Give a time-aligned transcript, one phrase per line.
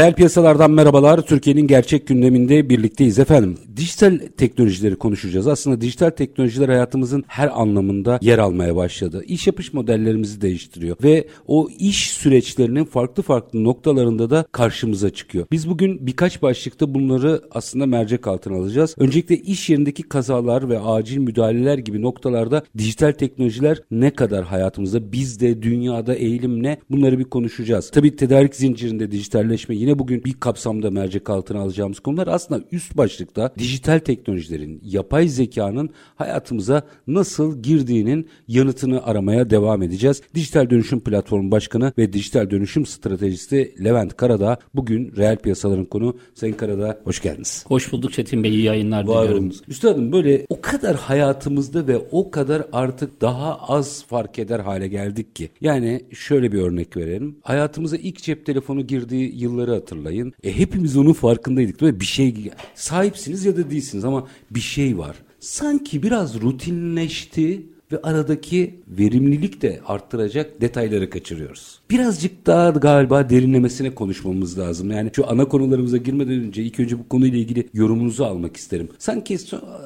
[0.00, 1.20] Reel piyasalardan merhabalar.
[1.20, 3.58] Türkiye'nin gerçek gündeminde birlikteyiz efendim.
[3.76, 5.46] Dijital teknolojileri konuşacağız.
[5.46, 9.24] Aslında dijital teknolojiler hayatımızın her anlamında yer almaya başladı.
[9.26, 15.46] İş yapış modellerimizi değiştiriyor ve o iş süreçlerinin farklı farklı noktalarında da karşımıza çıkıyor.
[15.52, 18.94] Biz bugün birkaç başlıkta bunları aslında mercek altına alacağız.
[18.98, 25.62] Öncelikle iş yerindeki kazalar ve acil müdahaleler gibi noktalarda dijital teknolojiler ne kadar hayatımızda bizde
[25.62, 27.90] dünyada eğilim ne bunları bir konuşacağız.
[27.90, 33.52] Tabii tedarik zincirinde dijitalleşme yine bugün bir kapsamda mercek altına alacağımız konular aslında üst başlıkta
[33.58, 40.22] dijital teknolojilerin, yapay zekanın hayatımıza nasıl girdiğinin yanıtını aramaya devam edeceğiz.
[40.34, 46.16] Dijital Dönüşüm Platformu Başkanı ve Dijital Dönüşüm Stratejisti Levent Karadağ bugün reel piyasaların konu.
[46.34, 47.64] Sayın Karadağ hoş geldiniz.
[47.68, 49.44] Hoş bulduk Çetin Bey, iyi yayınlar Var diliyorum.
[49.44, 49.62] Olunuz.
[49.68, 55.36] Üstadım böyle o kadar hayatımızda ve o kadar artık daha az fark eder hale geldik
[55.36, 55.50] ki.
[55.60, 57.36] Yani şöyle bir örnek verelim.
[57.42, 60.32] Hayatımıza ilk cep telefonu girdiği yılları hatırlayın.
[60.42, 61.80] E, hepimiz onun farkındaydık.
[61.80, 62.00] Değil mi?
[62.00, 65.16] Bir şey sahipsiniz ya da değilsiniz ama bir şey var.
[65.40, 71.80] Sanki biraz rutinleşti ve aradaki verimlilik de arttıracak detayları kaçırıyoruz.
[71.90, 74.90] Birazcık daha galiba derinlemesine konuşmamız lazım.
[74.90, 78.88] Yani şu ana konularımıza girmeden önce ilk önce bu konuyla ilgili yorumunuzu almak isterim.
[78.98, 79.38] Sanki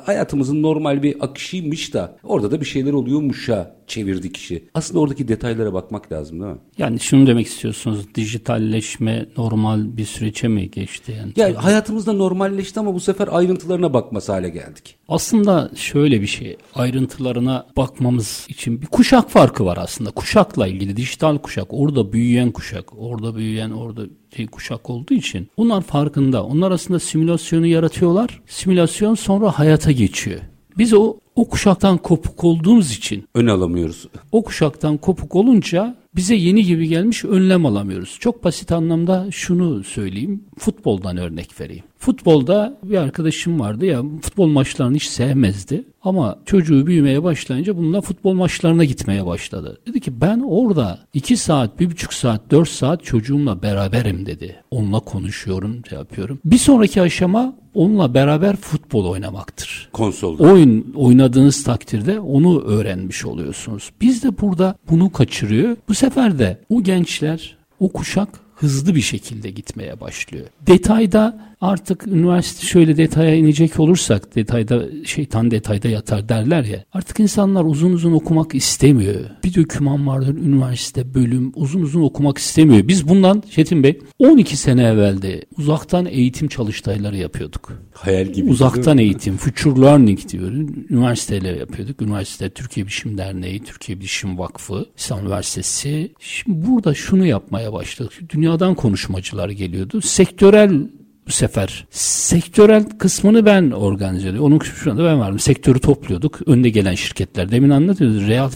[0.05, 4.65] hayatımızın normal bir akışıymış da orada da bir şeyler oluyormuşa çevirdi kişi.
[4.75, 6.59] Aslında oradaki detaylara bakmak lazım değil mi?
[6.79, 8.15] Yani şunu demek istiyorsunuz.
[8.15, 11.15] Dijitalleşme normal bir sürece mi geçti?
[11.19, 14.97] Yani, yani hayatımızda normalleşti ama bu sefer ayrıntılarına bakması hale geldik.
[15.09, 16.57] Aslında şöyle bir şey.
[16.75, 20.11] Ayrıntılarına bakmamız için bir kuşak farkı var aslında.
[20.11, 21.67] Kuşakla ilgili dijital kuşak.
[21.71, 22.99] Orada büyüyen kuşak.
[22.99, 24.03] Orada büyüyen orada
[24.37, 26.45] şey kuşak olduğu için onlar farkında.
[26.45, 28.43] Onlar aslında simülasyonu yaratıyorlar.
[28.47, 30.41] Simülasyon sonra hayata geçiyor.
[30.79, 34.09] Biz o o kuşaktan kopuk olduğumuz için ön alamıyoruz.
[34.33, 38.17] O kuşaktan kopuk olunca bize yeni gibi gelmiş önlem alamıyoruz.
[38.21, 40.45] Çok basit anlamda şunu söyleyeyim.
[40.59, 41.85] Futboldan örnek vereyim.
[42.05, 45.85] Futbolda bir arkadaşım vardı ya futbol maçlarını hiç sevmezdi.
[46.03, 49.79] Ama çocuğu büyümeye başlayınca bununla futbol maçlarına gitmeye başladı.
[49.87, 54.57] Dedi ki ben orada 2 saat, 1,5 saat, 4 saat çocuğumla beraberim dedi.
[54.71, 56.39] Onunla konuşuyorum, şey yapıyorum.
[56.45, 59.89] Bir sonraki aşama onunla beraber futbol oynamaktır.
[59.93, 60.43] Konsolda.
[60.43, 63.91] Oyun oynadığınız takdirde onu öğrenmiş oluyorsunuz.
[64.01, 65.77] Biz de burada bunu kaçırıyor.
[65.89, 70.47] Bu sefer de o gençler, o kuşak hızlı bir şekilde gitmeye başlıyor.
[70.67, 76.85] Detayda artık üniversite şöyle detaya inecek olursak detayda şeytan detayda yatar derler ya.
[76.93, 79.21] Artık insanlar uzun uzun okumak istemiyor.
[79.45, 82.89] Bir döküman vardır üniversite bölüm uzun uzun okumak istemiyor.
[82.89, 87.73] Biz bundan Çetin Bey 12 sene evvelde uzaktan eğitim çalıştayları yapıyorduk.
[87.93, 88.51] Hayal gibi.
[88.51, 90.53] Uzaktan eğitim, future learning diyor.
[90.91, 92.03] Üniversiteyle yapıyorduk.
[92.03, 96.13] Üniversite Türkiye Bilişim Derneği, Türkiye Bilişim Vakfı, İstanbul Üniversitesi.
[96.19, 98.13] Şimdi burada şunu yapmaya başladık.
[98.29, 100.01] Dünyadan konuşmacılar geliyordu.
[100.01, 100.89] Sektörel
[101.27, 104.47] bu sefer sektörel kısmını ben organize ediyordum.
[104.47, 105.39] Onun kısmında ben vardım.
[105.39, 106.49] Sektörü topluyorduk.
[106.49, 107.51] Önde gelen şirketler.
[107.51, 108.29] Demin anlatıyoruz.
[108.29, 108.51] Real,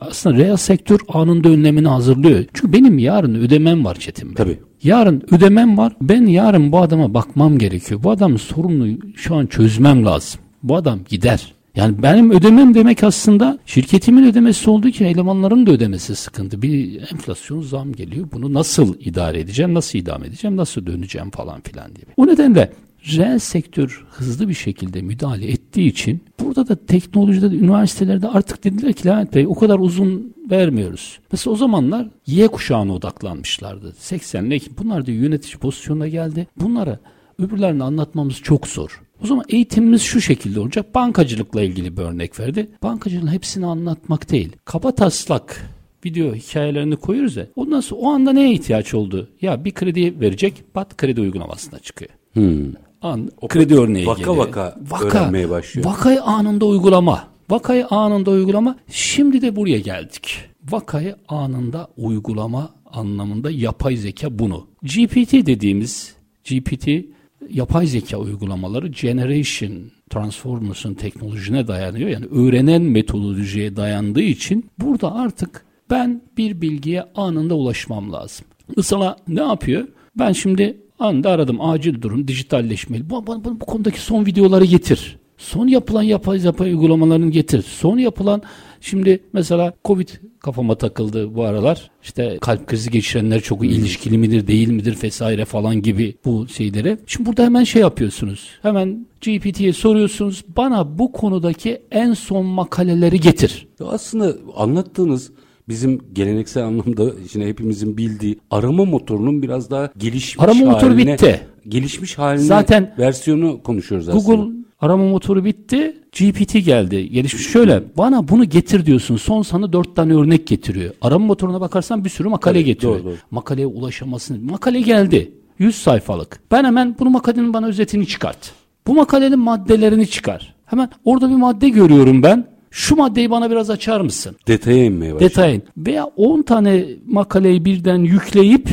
[0.00, 2.44] aslında real sektör anında önlemini hazırlıyor.
[2.54, 4.58] Çünkü benim yarın ödemem var Çetin Tabii.
[4.82, 5.92] Yarın ödemem var.
[6.02, 8.02] Ben yarın bu adama bakmam gerekiyor.
[8.02, 10.40] Bu adamın sorununu şu an çözmem lazım.
[10.62, 11.53] Bu adam gider.
[11.76, 16.62] Yani benim ödemem demek aslında şirketimin ödemesi olduğu için elemanların da ödemesi sıkıntı.
[16.62, 18.28] Bir enflasyon zam geliyor.
[18.32, 22.06] Bunu nasıl idare edeceğim, nasıl idame edeceğim, nasıl döneceğim falan filan diye.
[22.16, 22.72] O nedenle
[23.16, 28.92] reel sektör hızlı bir şekilde müdahale ettiği için burada da teknolojide de üniversitelerde artık dediler
[28.92, 31.18] ki Levent Bey o kadar uzun vermiyoruz.
[31.32, 33.94] Mesela o zamanlar Y kuşağına odaklanmışlardı.
[34.00, 36.46] 80'le bunlar da yönetici pozisyonuna geldi.
[36.56, 36.98] Bunlara
[37.38, 39.03] öbürlerini anlatmamız çok zor.
[39.24, 40.94] O zaman eğitimimiz şu şekilde olacak.
[40.94, 42.70] Bankacılıkla ilgili bir örnek verdi.
[42.82, 44.52] Bankacılığın hepsini anlatmak değil.
[44.64, 45.70] Kaba taslak
[46.04, 47.46] video hikayelerini koyuyoruz ya.
[47.56, 49.28] Ondan sonra o anda neye ihtiyaç oldu?
[49.40, 52.10] Ya bir kredi verecek, bat kredi uygulamasına çıkıyor.
[52.32, 52.72] Hmm.
[53.02, 54.36] An, o kredi örneği vaka geliyor.
[54.36, 55.86] Vaka vaka öğrenmeye başlıyor.
[55.86, 57.28] Vakayı anında uygulama.
[57.50, 58.76] Vakayı anında uygulama.
[58.90, 60.38] Şimdi de buraya geldik.
[60.70, 64.66] Vakayı anında uygulama anlamında yapay zeka bunu.
[64.82, 67.13] GPT dediğimiz GPT
[67.50, 69.72] yapay zeka uygulamaları Generation
[70.10, 72.08] Transformers'ın teknolojine dayanıyor.
[72.08, 78.46] Yani öğrenen metodolojiye dayandığı için burada artık ben bir bilgiye anında ulaşmam lazım.
[78.76, 79.88] Mesela ne yapıyor?
[80.18, 83.10] Ben şimdi anında aradım acil durum dijitalleşmeli.
[83.10, 85.18] Bu, bu, bu, bu konudaki son videoları getir.
[85.38, 87.62] Son yapılan yapay yapay uygulamalarını getir.
[87.62, 88.42] Son yapılan
[88.80, 90.08] şimdi mesela Covid
[90.44, 91.90] kafama takıldı bu aralar.
[92.02, 93.68] İşte kalp krizi geçirenler çok hmm.
[93.68, 96.98] ilişkili midir değil midir vesaire falan gibi bu şeylere.
[97.06, 98.48] Şimdi burada hemen şey yapıyorsunuz.
[98.62, 100.44] Hemen GPT'ye soruyorsunuz.
[100.56, 103.66] Bana bu konudaki en son makaleleri getir.
[103.80, 105.30] Aslında anlattığınız
[105.68, 111.40] bizim geleneksel anlamda şimdi hepimizin bildiği arama motorunun biraz daha gelişmiş arama motoru bitti.
[111.68, 114.34] Gelişmiş haline Zaten versiyonu konuşuyoruz aslında.
[114.34, 115.96] Google arama motoru bitti.
[116.12, 117.10] GPT geldi.
[117.10, 117.82] Gelişmiş şöyle.
[117.96, 119.16] Bana bunu getir diyorsun.
[119.16, 120.94] Son sana dört tane örnek getiriyor.
[121.00, 122.94] Arama motoruna bakarsan bir sürü makale evet, getiriyor.
[122.94, 123.16] Doğru, doğru.
[123.30, 124.38] Makaleye ulaşamasını.
[124.50, 125.32] Makale geldi.
[125.58, 126.40] 100 sayfalık.
[126.50, 128.52] Ben hemen bunu makalenin bana özetini çıkart.
[128.86, 130.54] Bu makalenin maddelerini çıkar.
[130.66, 132.46] Hemen orada bir madde görüyorum ben.
[132.70, 134.36] Şu maddeyi bana biraz açar mısın?
[134.48, 135.30] Detaya inmeye başlıyor.
[135.30, 135.62] Detayın.
[135.76, 138.68] Veya 10 tane makaleyi birden yükleyip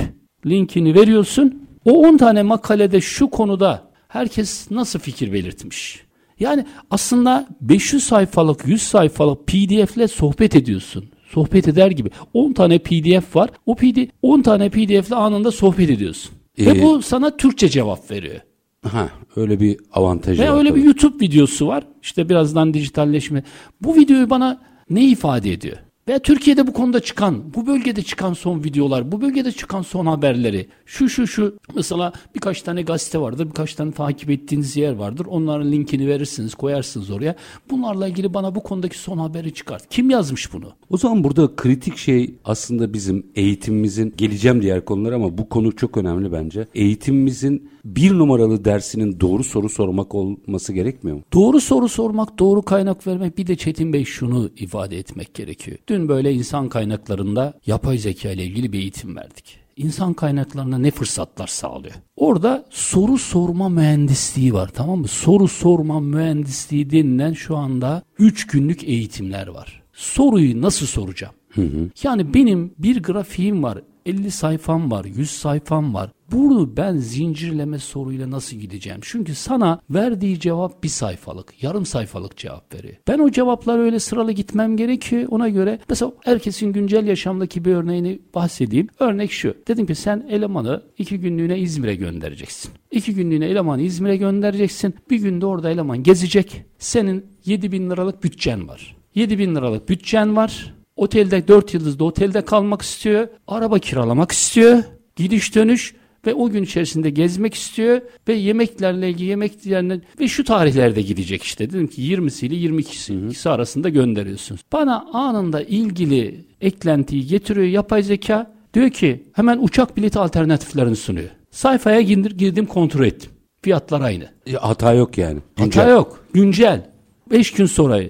[0.45, 1.68] linkini veriyorsun.
[1.86, 6.01] O 10 tane makalede şu konuda herkes nasıl fikir belirtmiş?
[6.39, 11.05] Yani aslında 500 sayfalık, 100 sayfalık PDF'le sohbet ediyorsun.
[11.29, 12.09] Sohbet eder gibi.
[12.33, 13.49] 10 tane PDF var.
[13.65, 16.31] O PDF 10 tane PDF'le anında sohbet ediyorsun.
[16.57, 18.39] Ee, Ve bu sana Türkçe cevap veriyor.
[18.87, 20.57] Ha, öyle bir avantajı Ve var.
[20.57, 20.79] öyle tabii.
[20.79, 21.83] bir YouTube videosu var.
[22.01, 23.43] İşte birazdan dijitalleşme.
[23.81, 25.77] Bu videoyu bana ne ifade ediyor?
[26.11, 30.67] Veya Türkiye'de bu konuda çıkan, bu bölgede çıkan son videolar, bu bölgede çıkan son haberleri,
[30.85, 35.25] şu şu şu mesela birkaç tane gazete vardır, birkaç tane takip ettiğiniz yer vardır.
[35.29, 37.35] Onların linkini verirsiniz, koyarsınız oraya.
[37.69, 39.89] Bunlarla ilgili bana bu konudaki son haberi çıkart.
[39.89, 40.65] Kim yazmış bunu?
[40.89, 45.97] O zaman burada kritik şey aslında bizim eğitimimizin, geleceğim diğer konular ama bu konu çok
[45.97, 46.67] önemli bence.
[46.75, 51.23] Eğitimimizin bir numaralı dersinin doğru soru sormak olması gerekmiyor mu?
[51.33, 55.77] Doğru soru sormak, doğru kaynak vermek bir de Çetin Bey şunu ifade etmek gerekiyor.
[55.87, 59.57] Dün böyle insan kaynaklarında yapay zeka ile ilgili bir eğitim verdik.
[59.77, 61.95] İnsan kaynaklarına ne fırsatlar sağlıyor?
[62.15, 65.07] Orada soru sorma mühendisliği var tamam mı?
[65.07, 69.81] Soru sorma mühendisliği denilen şu anda 3 günlük eğitimler var.
[69.94, 71.33] Soruyu nasıl soracağım?
[71.50, 71.89] Hı hı.
[72.04, 73.81] Yani benim bir grafiğim var.
[74.06, 76.09] 50 sayfam var, 100 sayfam var.
[76.31, 79.00] Bunu ben zincirleme soruyla nasıl gideceğim?
[79.03, 82.94] Çünkü sana verdiği cevap bir sayfalık, yarım sayfalık cevap veriyor.
[83.07, 85.27] Ben o cevapları öyle sıralı gitmem gerekiyor.
[85.30, 88.88] Ona göre mesela herkesin güncel yaşamdaki bir örneğini bahsedeyim.
[89.00, 89.56] Örnek şu.
[89.68, 92.71] Dedim ki sen elemanı iki günlüğüne İzmir'e göndereceksin.
[92.92, 94.95] İki günlüğüne elemanı İzmir'e göndereceksin.
[95.09, 96.63] Bir günde orada eleman gezecek.
[96.80, 98.95] Senin 7 bin liralık bütçen var.
[99.15, 100.74] 7 bin liralık bütçen var.
[101.01, 103.27] Otelde 4 yıldızlı otelde kalmak istiyor.
[103.48, 104.83] Araba kiralamak istiyor.
[105.15, 105.95] Gidiş dönüş
[106.25, 111.44] ve o gün içerisinde gezmek istiyor ve yemeklerle ilgili yemek yerine ve şu tarihlerde gidecek
[111.44, 111.69] işte.
[111.69, 114.62] Dedim ki 20'si ile 22'si ikisi arasında gönderiyorsunuz.
[114.71, 118.54] Bana anında ilgili eklentiyi getiriyor yapay zeka.
[118.74, 121.30] Diyor ki hemen uçak bileti alternatiflerini sunuyor.
[121.51, 123.31] Sayfaya girdim, girdim kontrol ettim.
[123.62, 124.30] Fiyatlar aynı.
[124.47, 125.39] E, hata yok yani.
[125.57, 125.81] Güncel.
[125.81, 126.25] Hata yok.
[126.33, 126.89] Güncel.
[127.31, 128.01] 5 gün sonra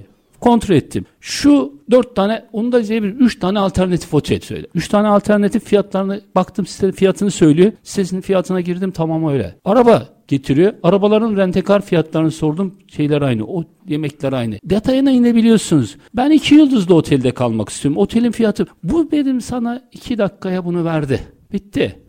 [0.42, 1.06] kontrol ettim.
[1.20, 4.68] Şu dört tane, onu da bir üç tane alternatif otel söyle.
[4.76, 7.72] Üç tane alternatif fiyatlarını baktım sitenin fiyatını söylüyor.
[7.84, 9.56] Sitesinin fiyatına girdim tamam öyle.
[9.66, 10.74] Araba getiriyor.
[10.84, 12.76] Arabaların rentekar fiyatlarını sordum.
[12.88, 13.46] Şeyler aynı.
[13.46, 14.56] O yemekler aynı.
[14.64, 15.98] Detayına inebiliyorsunuz.
[16.14, 18.02] Ben iki yıldızlı otelde kalmak istiyorum.
[18.02, 18.68] Otelin fiyatı.
[18.84, 21.20] Bu benim sana iki dakikaya bunu verdi.
[21.54, 22.00] Bitti.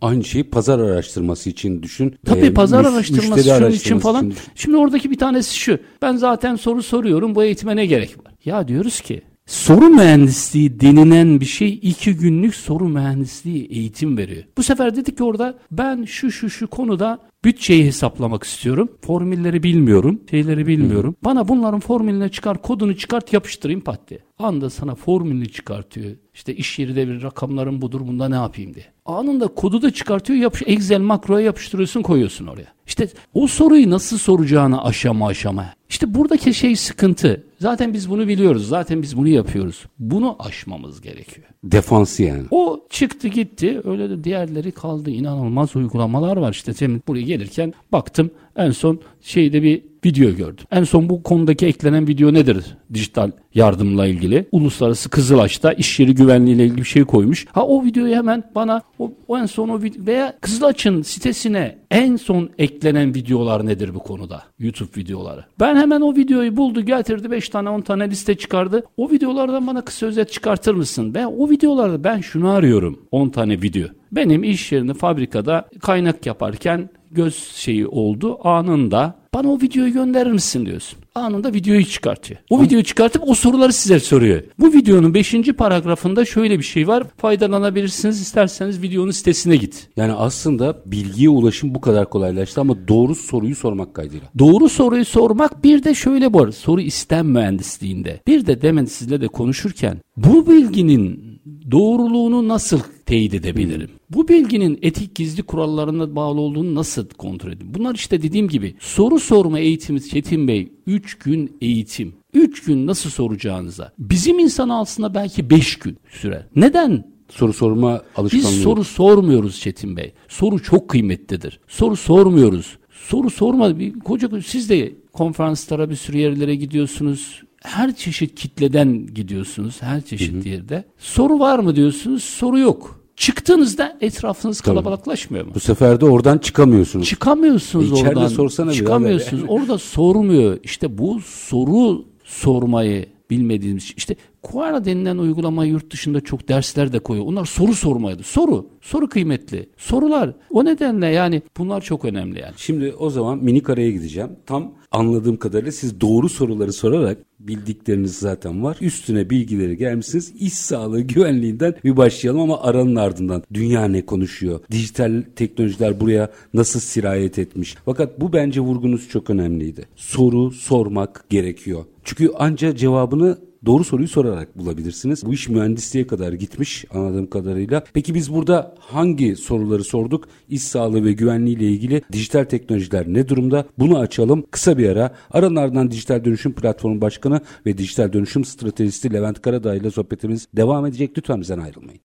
[0.00, 2.14] Aynı şeyi pazar araştırması için düşün.
[2.26, 4.30] Tabii ee, pazar müş, araştırması şunun için falan.
[4.30, 4.40] Için.
[4.54, 5.78] Şimdi oradaki bir tanesi şu.
[6.02, 7.34] Ben zaten soru soruyorum.
[7.34, 8.34] Bu eğitime ne gerek var?
[8.44, 14.44] Ya diyoruz ki soru mühendisliği denilen bir şey iki günlük soru mühendisliği eğitim veriyor.
[14.58, 18.88] Bu sefer dedik ki orada ben şu şu şu konuda bütçeyi hesaplamak istiyorum.
[19.02, 21.10] Formülleri bilmiyorum, şeyleri bilmiyorum.
[21.20, 21.24] Hı.
[21.24, 24.20] Bana bunların formülünü çıkar, kodunu çıkart, yapıştırayım pat diye.
[24.38, 26.10] Anda sana formülünü çıkartıyor.
[26.34, 28.84] İşte iş yeri de bir rakamların budur bunda ne yapayım diye.
[29.04, 32.72] Anında kodu da çıkartıyor, yapış Excel makroya yapıştırıyorsun, koyuyorsun oraya.
[32.86, 35.66] İşte o soruyu nasıl soracağını aşama aşama.
[35.88, 37.44] İşte buradaki şey sıkıntı.
[37.60, 38.68] Zaten biz bunu biliyoruz.
[38.68, 39.84] Zaten biz bunu yapıyoruz.
[39.98, 41.46] Bunu aşmamız gerekiyor.
[41.72, 42.42] Defansı yani.
[42.50, 43.80] O çıktı gitti.
[43.84, 45.10] Öyle de diğerleri kaldı.
[45.10, 46.52] İnanılmaz uygulamalar var.
[46.52, 50.64] İşte senin buraya gelirken baktım en son şeyde bir video gördüm.
[50.70, 52.76] En son bu konudaki eklenen video nedir?
[52.94, 54.46] Dijital yardımla ilgili.
[54.52, 57.46] Uluslararası Kızılaş'ta iş yeri güvenliği ile ilgili bir şey koymuş.
[57.52, 62.16] Ha o videoyu hemen bana o, o en son o video veya Kızılaç'ın sitesine en
[62.16, 64.42] son eklenen videolar nedir bu konuda?
[64.58, 65.44] YouTube videoları.
[65.60, 68.84] Ben hemen o videoyu buldu getirdi 5 tane 10 tane liste çıkardı.
[68.96, 71.14] O videolardan bana kısa özet çıkartır mısın?
[71.14, 72.98] Ben o videolarda ben şunu arıyorum.
[73.10, 73.88] 10 tane video.
[74.12, 80.66] Benim iş yerinde fabrikada kaynak yaparken göz şeyi oldu anında bana o videoyu gönderir misin
[80.66, 80.98] diyorsun.
[81.14, 82.40] Anında videoyu çıkartıyor.
[82.50, 84.42] O videoyu çıkartıp o soruları size soruyor.
[84.58, 85.34] Bu videonun 5.
[85.58, 87.04] paragrafında şöyle bir şey var.
[87.16, 89.88] Faydalanabilirsiniz isterseniz videonun sitesine git.
[89.96, 94.26] Yani aslında bilgiye ulaşım bu kadar kolaylaştı ama doğru soruyu sormak kaydıyla.
[94.38, 98.20] Doğru soruyu sormak bir de şöyle arada soru istem mühendisliğinde.
[98.26, 101.25] Bir de demin sizle de konuşurken bu bilginin
[101.70, 103.90] doğruluğunu nasıl teyit edebilirim?
[104.10, 107.74] Bu bilginin etik gizli kurallarına bağlı olduğunu nasıl kontrol edeyim?
[107.74, 112.14] Bunlar işte dediğim gibi soru sorma eğitimi Çetin Bey 3 gün eğitim.
[112.34, 113.92] 3 gün nasıl soracağınıza.
[113.98, 116.46] Bizim insan aslında belki 5 gün sürer.
[116.56, 117.16] Neden?
[117.28, 118.46] Soru sorma alışkanlığı.
[118.46, 120.12] Biz soru sormuyoruz Çetin Bey.
[120.28, 121.60] Soru çok kıymetlidir.
[121.68, 122.78] Soru sormuyoruz.
[122.90, 123.78] Soru sorma.
[123.78, 127.42] Bir, koca siz de konferanslara bir sürü yerlere gidiyorsunuz.
[127.62, 129.82] Her çeşit kitleden gidiyorsunuz.
[129.82, 130.48] Her çeşit hı hı.
[130.48, 130.84] yerde.
[130.98, 132.24] Soru var mı diyorsunuz?
[132.24, 133.00] Soru yok.
[133.16, 134.74] Çıktığınızda etrafınız Tabii.
[134.74, 135.52] kalabalıklaşmıyor mu?
[135.54, 137.06] Bu sefer de oradan çıkamıyorsunuz.
[137.08, 138.28] Çıkamıyorsunuz e oradan.
[138.28, 139.44] sorsana Çıkamıyorsunuz.
[139.48, 140.58] Orada sormuyor.
[140.62, 143.94] İşte bu soru sormayı bilmediğimiz şey.
[143.96, 147.26] işte Kuara denilen uygulama yurt dışında çok dersler de koyuyor.
[147.26, 148.22] Onlar soru sormaydı.
[148.22, 148.66] Soru.
[148.80, 149.68] Soru kıymetli.
[149.76, 150.34] Sorular.
[150.50, 152.54] O nedenle yani bunlar çok önemli yani.
[152.56, 154.30] Şimdi o zaman minik araya gideceğim.
[154.46, 158.76] Tam anladığım kadarıyla siz doğru soruları sorarak bildikleriniz zaten var.
[158.80, 160.32] Üstüne bilgileri gelmişsiniz.
[160.38, 164.60] İş sağlığı güvenliğinden bir başlayalım ama aranın ardından dünya ne konuşuyor?
[164.70, 167.76] Dijital teknolojiler buraya nasıl sirayet etmiş?
[167.84, 169.88] Fakat bu bence vurgunuz çok önemliydi.
[169.96, 171.84] Soru sormak gerekiyor.
[172.06, 175.26] Çünkü anca cevabını doğru soruyu sorarak bulabilirsiniz.
[175.26, 177.84] Bu iş mühendisliğe kadar gitmiş anladığım kadarıyla.
[177.94, 180.28] Peki biz burada hangi soruları sorduk?
[180.48, 183.66] İş sağlığı ve güvenliği ile ilgili dijital teknolojiler ne durumda?
[183.78, 184.46] Bunu açalım.
[184.50, 185.14] Kısa bir ara.
[185.30, 190.86] Aranın ardından Dijital Dönüşüm Platformu Başkanı ve Dijital Dönüşüm Stratejisti Levent Karadağ ile sohbetimiz devam
[190.86, 191.18] edecek.
[191.18, 192.00] Lütfen bizden ayrılmayın.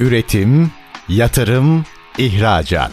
[0.00, 0.70] Üretim,
[1.08, 1.84] yatırım,
[2.18, 2.92] ihracat.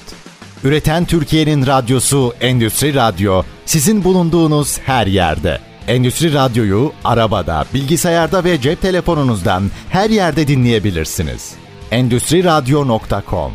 [0.63, 5.59] Üreten Türkiye'nin radyosu Endüstri Radyo sizin bulunduğunuz her yerde.
[5.87, 11.55] Endüstri Radyo'yu arabada, bilgisayarda ve cep telefonunuzdan her yerde dinleyebilirsiniz.
[11.91, 13.51] Endüstri Radyo.com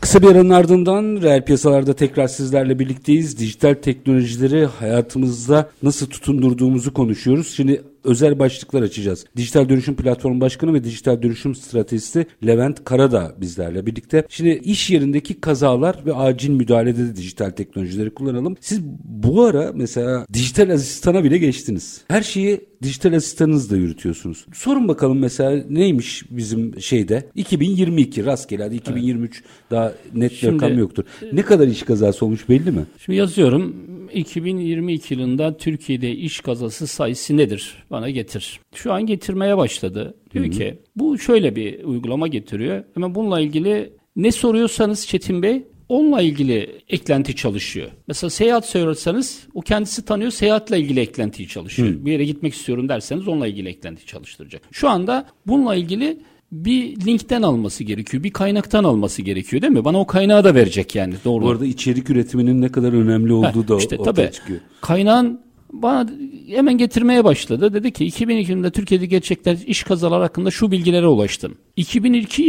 [0.00, 3.38] Kısa bir aranın ardından reel piyasalarda tekrar sizlerle birlikteyiz.
[3.38, 7.54] Dijital teknolojileri hayatımızda nasıl tutundurduğumuzu konuşuyoruz.
[7.56, 9.24] Şimdi özel başlıklar açacağız.
[9.36, 14.26] Dijital Dönüşüm Platformu Başkanı ve Dijital Dönüşüm Stratejisti Levent Karada bizlerle birlikte.
[14.28, 18.56] Şimdi iş yerindeki kazalar ve acil müdahalede de dijital teknolojileri kullanalım.
[18.60, 22.00] Siz bu ara mesela dijital asistana bile geçtiniz.
[22.08, 24.46] Her şeyi dijital asistanınızla yürütüyorsunuz.
[24.54, 27.30] Sorun bakalım mesela neymiş bizim şeyde?
[27.34, 29.70] 2022 rastgele hadi 2023 evet.
[29.70, 31.04] daha net Şimdi, rakam yoktur.
[31.32, 32.84] Ne kadar iş kazası olmuş belli mi?
[32.98, 33.76] Şimdi yazıyorum
[34.14, 37.84] 2022 yılında Türkiye'de iş kazası sayısı nedir?
[37.90, 38.60] Bana getir.
[38.74, 40.14] Şu an getirmeye başladı.
[40.32, 40.52] Diyor Hı-hı.
[40.52, 42.84] ki bu şöyle bir uygulama getiriyor.
[42.96, 47.90] Ama bununla ilgili ne soruyorsanız Çetin Bey onunla ilgili eklenti çalışıyor.
[48.06, 51.88] Mesela seyahat söylüyorsanız o kendisi tanıyor seyahatle ilgili eklentiyi çalışıyor.
[51.88, 52.06] Hı.
[52.06, 54.62] Bir yere gitmek istiyorum derseniz onunla ilgili eklenti çalıştıracak.
[54.72, 56.18] Şu anda bununla ilgili
[56.52, 58.22] bir linkten alması gerekiyor.
[58.22, 59.84] Bir kaynaktan alması gerekiyor değil mi?
[59.84, 61.14] Bana o kaynağı da verecek yani.
[61.24, 61.44] Doğru.
[61.44, 64.60] Bu arada içerik üretiminin ne kadar önemli olduğu Heh, da işte, ortaya tabii, çıkıyor.
[64.80, 65.40] Kaynağın
[65.72, 66.10] bana
[66.48, 67.74] hemen getirmeye başladı.
[67.74, 71.54] Dedi ki 2002 yılında Türkiye'de gerçekten iş kazalar hakkında şu bilgilere ulaştım.
[71.76, 72.42] 2002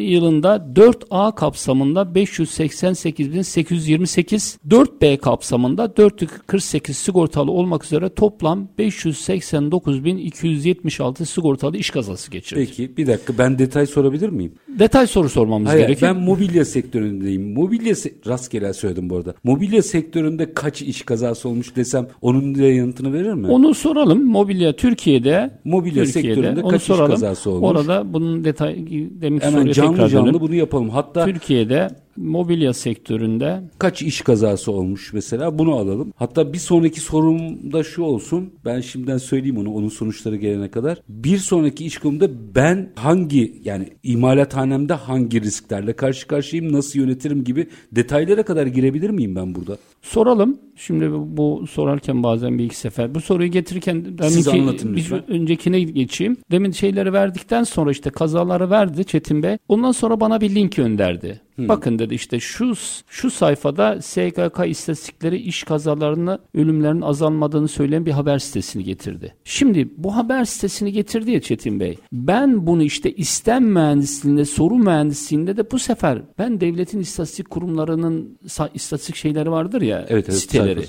[0.00, 12.30] yılında 4A kapsamında 588.828, 4B kapsamında 448 sigortalı olmak üzere toplam 589.276 sigortalı iş kazası
[12.30, 12.66] geçirdi.
[12.66, 14.52] Peki bir dakika ben detay sorabilir miyim?
[14.78, 16.14] Detay soru sormamız Hayır, gerekiyor.
[16.14, 17.52] Ben mobilya sektöründeyim.
[17.52, 19.34] Mobilya se- rastgele söyledim bu arada.
[19.44, 23.46] Mobilya sektöründe kaç iş kazası olmuş desem onun da yanıtını verir mi?
[23.46, 24.24] Onu soralım.
[24.24, 27.14] Mobilya Türkiye'de mobilya Türkiye'de, sektöründe kaç soralım.
[27.14, 27.70] iş kazası olmuş?
[27.70, 28.86] Orada bunun detay
[29.20, 30.90] demek Hemen canlı canlı bunu yapalım.
[30.90, 36.12] Hatta Türkiye'de mobilya sektöründe kaç iş kazası olmuş mesela bunu alalım.
[36.16, 38.52] Hatta bir sonraki sorum da şu olsun.
[38.64, 40.98] Ben şimdiden söyleyeyim onu onun sonuçları gelene kadar.
[41.08, 47.66] Bir sonraki iş konumda ben hangi yani imalathanemde hangi risklerle karşı karşıyayım nasıl yönetirim gibi
[47.92, 49.76] detaylara kadar girebilir miyim ben burada?
[50.02, 50.58] Soralım.
[50.76, 53.14] Şimdi bu sorarken bazen bir iki sefer.
[53.14, 55.30] Bu soruyu getirirken Siz ki, anlatın lütfen.
[55.30, 56.36] öncekine geçeyim.
[56.50, 59.56] Demin şeyleri verdikten sonra işte kazaları verdi Çetin Bey.
[59.68, 61.40] Ondan sonra bana bir link gönderdi.
[61.60, 61.68] Hmm.
[61.68, 62.74] Bakın dedi işte şu
[63.08, 69.34] şu sayfada SGK istatistikleri iş kazalarını ölümlerin azalmadığını söyleyen bir haber sitesini getirdi.
[69.44, 71.96] Şimdi bu haber sitesini getirdi ya Çetin Bey.
[72.12, 78.38] Ben bunu işte istem mühendisliğinde, soru mühendisliğinde de bu sefer ben devletin istatistik kurumlarının
[78.74, 80.84] istatistik şeyleri vardır ya evet, evet, siteleri.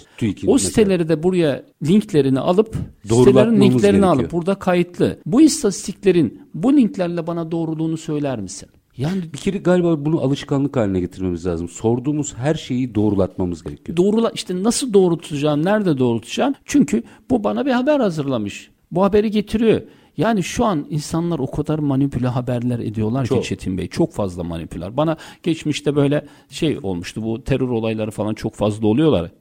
[0.48, 4.04] o siteleri de buraya linklerini alıp sitelerin linklerini gerekiyor.
[4.04, 5.20] alıp burada kayıtlı.
[5.26, 8.70] Bu istatistiklerin bu linklerle bana doğruluğunu söyler misin?
[8.98, 11.70] Yani bir kere galiba bunu alışkanlık haline getirmemiz lazım.
[11.70, 13.98] Sorduğumuz her şeyi doğrulatmamız gerekiyor.
[13.98, 16.54] Doğrula işte nasıl doğrultacağım, nerede doğrultacağım?
[16.66, 18.72] Çünkü bu bana bir haber hazırlamış.
[18.92, 19.82] Bu haberi getiriyor.
[20.18, 23.42] Yani şu an insanlar o kadar manipüle haberler ediyorlar Çok.
[23.42, 23.88] ki Çetin Bey.
[23.88, 24.98] Çok fazla manipüler.
[24.98, 27.24] Bana geçmişte böyle şey olmuştu.
[27.24, 29.32] Bu terör olayları falan çok fazla oluyorlar.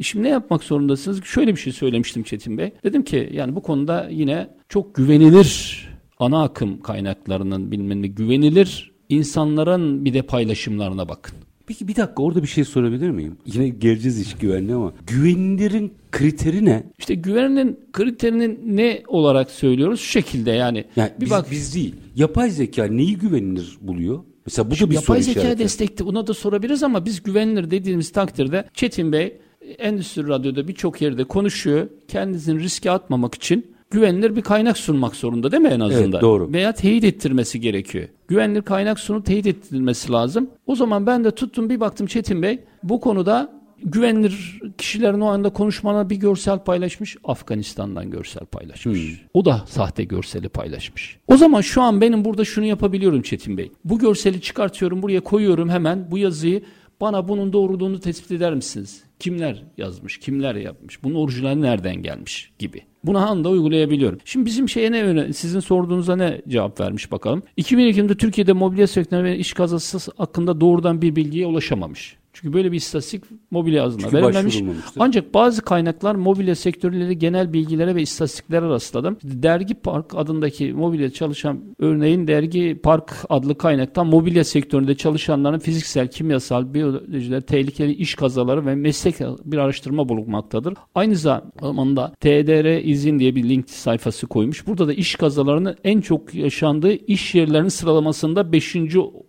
[0.00, 1.24] E Şimdi ne yapmak zorundasınız?
[1.24, 2.72] Şöyle bir şey söylemiştim Çetin Bey.
[2.84, 5.87] Dedim ki yani bu konuda yine çok güvenilir
[6.18, 11.38] ana akım kaynaklarının bilmem güvenilir insanların bir de paylaşımlarına bakın.
[11.66, 13.36] Peki bir dakika orada bir şey sorabilir miyim?
[13.46, 16.82] Yine geleceğiz iş güvenliği ama güvenilirin kriteri ne?
[16.98, 20.00] İşte güvenin kriterinin ne olarak söylüyoruz?
[20.00, 20.84] Şu şekilde yani.
[20.96, 21.94] Yani bir biz, bak biz değil.
[22.16, 24.18] Yapay zeka neyi güvenilir buluyor?
[24.46, 25.62] Mesela bu da bir yapay soru zeka işareti.
[25.62, 29.38] destekli ona da sorabiliriz ama biz güvenilir dediğimiz takdirde Çetin Bey
[29.78, 31.88] Endüstri Radyo'da birçok yerde konuşuyor.
[32.08, 36.12] Kendisini riske atmamak için güvenilir bir kaynak sunmak zorunda değil mi en azından?
[36.12, 36.52] Evet, doğru.
[36.52, 38.08] Veya teyit ettirmesi gerekiyor.
[38.28, 40.50] Güvenilir kaynak sunup teyit ettirilmesi lazım.
[40.66, 45.50] O zaman ben de tuttum bir baktım Çetin Bey bu konuda güvenilir kişilerin o anda
[45.50, 47.16] konuşmana bir görsel paylaşmış.
[47.24, 48.98] Afganistan'dan görsel paylaşmış.
[48.98, 49.26] Hmm.
[49.34, 51.18] O da sahte görseli paylaşmış.
[51.28, 53.72] O zaman şu an benim burada şunu yapabiliyorum Çetin Bey.
[53.84, 56.62] Bu görseli çıkartıyorum buraya koyuyorum hemen bu yazıyı
[57.00, 59.02] bana bunun doğruluğunu tespit eder misiniz?
[59.18, 62.82] Kimler yazmış, kimler yapmış, bunun orijinali nereden gelmiş gibi.
[63.04, 64.18] Bunu anda uygulayabiliyorum.
[64.24, 67.42] Şimdi bizim şeye ne öne, sizin sorduğunuza ne cevap vermiş bakalım.
[67.58, 72.16] 2002'de Türkiye'de mobilya sektörü ve iş kazası hakkında doğrudan bir bilgiye ulaşamamış.
[72.42, 74.62] Çünkü böyle bir istatistik mobilya Çünkü verilmemiş.
[74.98, 79.18] Ancak bazı kaynaklar mobilya sektörleri genel bilgilere ve istatistiklere rastladım.
[79.24, 86.74] Dergi Park adındaki mobilya çalışan örneğin Dergi Park adlı kaynaktan mobilya sektöründe çalışanların fiziksel, kimyasal,
[86.74, 89.14] biyolojiler, tehlikeli iş kazaları ve meslek
[89.44, 90.74] bir araştırma bulunmaktadır.
[90.94, 94.66] Aynı zamanda TDR izin diye bir link sayfası koymuş.
[94.66, 98.76] Burada da iş kazalarının en çok yaşandığı iş yerlerinin sıralamasında 5.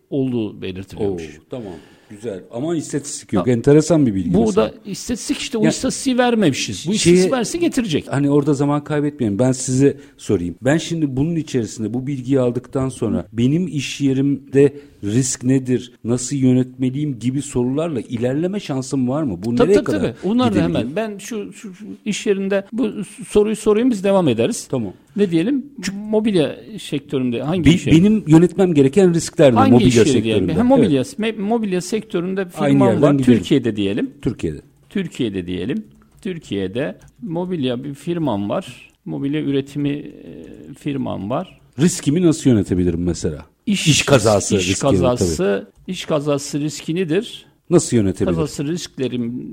[0.10, 1.40] olduğu Oo, belirtiliyormuş.
[1.50, 1.74] tamam.
[2.10, 2.44] Güzel.
[2.52, 3.48] Ama istatistik yok.
[3.48, 4.34] Enteresan bir bilgi.
[4.34, 6.78] Bu da istatistik işte o Ya- istatistiği vermemişiz.
[6.88, 8.06] Bu Şeye- istatistiği verse getirecek.
[8.10, 9.40] Hani orada zaman kaybetmeyelim.
[9.40, 10.56] Ben size sorayım.
[10.62, 15.94] Ben şimdi bunun içerisinde bu bilgiyi aldıktan sonra benim iş yerimde risk nedir?
[16.04, 19.38] Nasıl yönetmeliyim gibi sorularla ilerleme şansım var mı?
[19.44, 20.00] Bu Tabii nereye tabii kadar?
[20.02, 20.30] tabii.
[20.32, 20.88] Onlar da hemen.
[20.96, 22.92] Ben şu, şu, şu iş yerinde bu
[23.28, 24.68] soruyu sorayım biz devam ederiz.
[24.72, 24.94] Tamam.
[25.16, 25.66] Ne diyelim?
[25.94, 27.98] Mobilya sektöründe hangi Be- iş yeri?
[27.98, 30.24] benim yönetmem gereken riskler ne hangi iş mobilya sektöründe?
[30.24, 30.50] diyelim?
[30.56, 33.14] Ha, mobilya, me- mobilya sektöründe yerden var.
[33.14, 33.24] gidelim.
[33.24, 34.06] Türkiye'de diyelim.
[34.14, 34.62] Evet, Türkiye'de.
[34.90, 35.84] Türkiye'de diyelim.
[36.22, 38.90] Türkiye'de mobilya bir firmam var.
[39.06, 40.46] Mobilya üretimi e,
[40.80, 41.60] firmam var.
[41.80, 43.46] Riskimi nasıl yönetebilirim mesela?
[43.66, 44.98] İş kazası iş riski, tabii.
[45.00, 47.46] kazası, iş kazası riski nedir?
[47.70, 48.36] Nasıl yönetebilirim?
[48.36, 49.44] Kazası risklerim